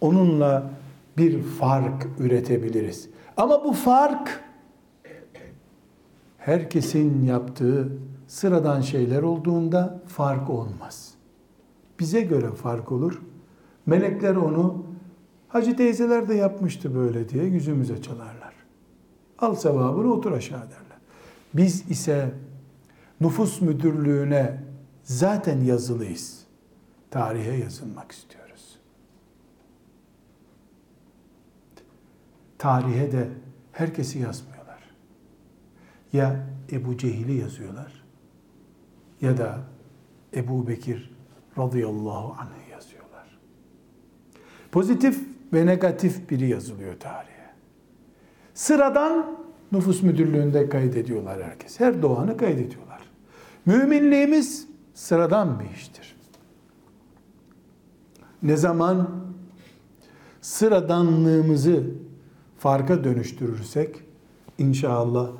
onunla 0.00 0.70
bir 1.16 1.42
fark 1.42 2.06
üretebiliriz. 2.18 3.08
Ama 3.36 3.64
bu 3.64 3.72
fark 3.72 4.44
herkesin 6.38 7.24
yaptığı 7.24 7.92
sıradan 8.26 8.80
şeyler 8.80 9.22
olduğunda 9.22 10.02
fark 10.06 10.50
olmaz. 10.50 11.14
Bize 12.00 12.20
göre 12.20 12.50
fark 12.50 12.92
olur. 12.92 13.22
Melekler 13.86 14.36
onu 14.36 14.84
Hacı 15.54 15.76
teyzeler 15.76 16.28
de 16.28 16.34
yapmıştı 16.34 16.94
böyle 16.94 17.28
diye 17.28 17.44
yüzümüze 17.44 18.02
çalarlar. 18.02 18.54
Al 19.38 19.54
sevabını 19.54 20.12
otur 20.12 20.32
aşağı 20.32 20.60
derler. 20.60 20.98
Biz 21.54 21.90
ise 21.90 22.30
nüfus 23.20 23.60
müdürlüğüne 23.60 24.60
zaten 25.02 25.60
yazılıyız. 25.60 26.44
Tarihe 27.10 27.52
yazılmak 27.52 28.12
istiyoruz. 28.12 28.78
Tarihe 32.58 33.12
de 33.12 33.28
herkesi 33.72 34.18
yazmıyorlar. 34.18 34.90
Ya 36.12 36.46
Ebu 36.72 36.96
Cehil'i 36.96 37.32
yazıyorlar 37.32 38.04
ya 39.20 39.36
da 39.38 39.58
Ebu 40.34 40.68
Bekir 40.68 41.14
radıyallahu 41.58 42.32
anh'ı 42.38 42.70
yazıyorlar. 42.72 43.38
Pozitif 44.72 45.20
ve 45.52 45.66
negatif 45.66 46.30
biri 46.30 46.48
yazılıyor 46.48 47.00
tarihe. 47.00 47.50
Sıradan 48.54 49.38
nüfus 49.72 50.02
müdürlüğünde 50.02 50.68
kaydediyorlar 50.68 51.42
herkes. 51.42 51.80
Her 51.80 52.02
doğanı 52.02 52.36
kaydediyorlar. 52.36 52.83
Müminliğimiz 53.66 54.68
sıradan 54.94 55.60
bir 55.60 55.70
iştir. 55.70 56.16
Ne 58.42 58.56
zaman 58.56 59.10
sıradanlığımızı 60.40 61.84
farka 62.58 63.04
dönüştürürsek 63.04 64.00
inşallah 64.58 65.30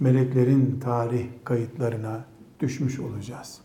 meleklerin 0.00 0.80
tarih 0.80 1.26
kayıtlarına 1.44 2.24
düşmüş 2.60 3.00
olacağız. 3.00 3.60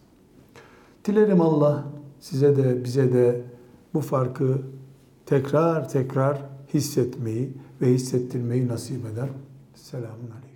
Dilerim 1.06 1.42
Allah 1.42 1.86
size 2.20 2.58
de 2.58 2.84
bize 2.84 3.14
de 3.14 3.42
bu 3.94 4.02
farkı 4.02 4.62
tekrar 5.26 5.90
tekrar 5.90 6.42
hissetmeyi 6.74 7.54
ve 7.82 7.94
hissettirmeyi 7.94 8.68
nasip 8.68 9.06
eder. 9.06 9.30
Selamun 9.76 10.32
Aleyküm. 10.32 10.49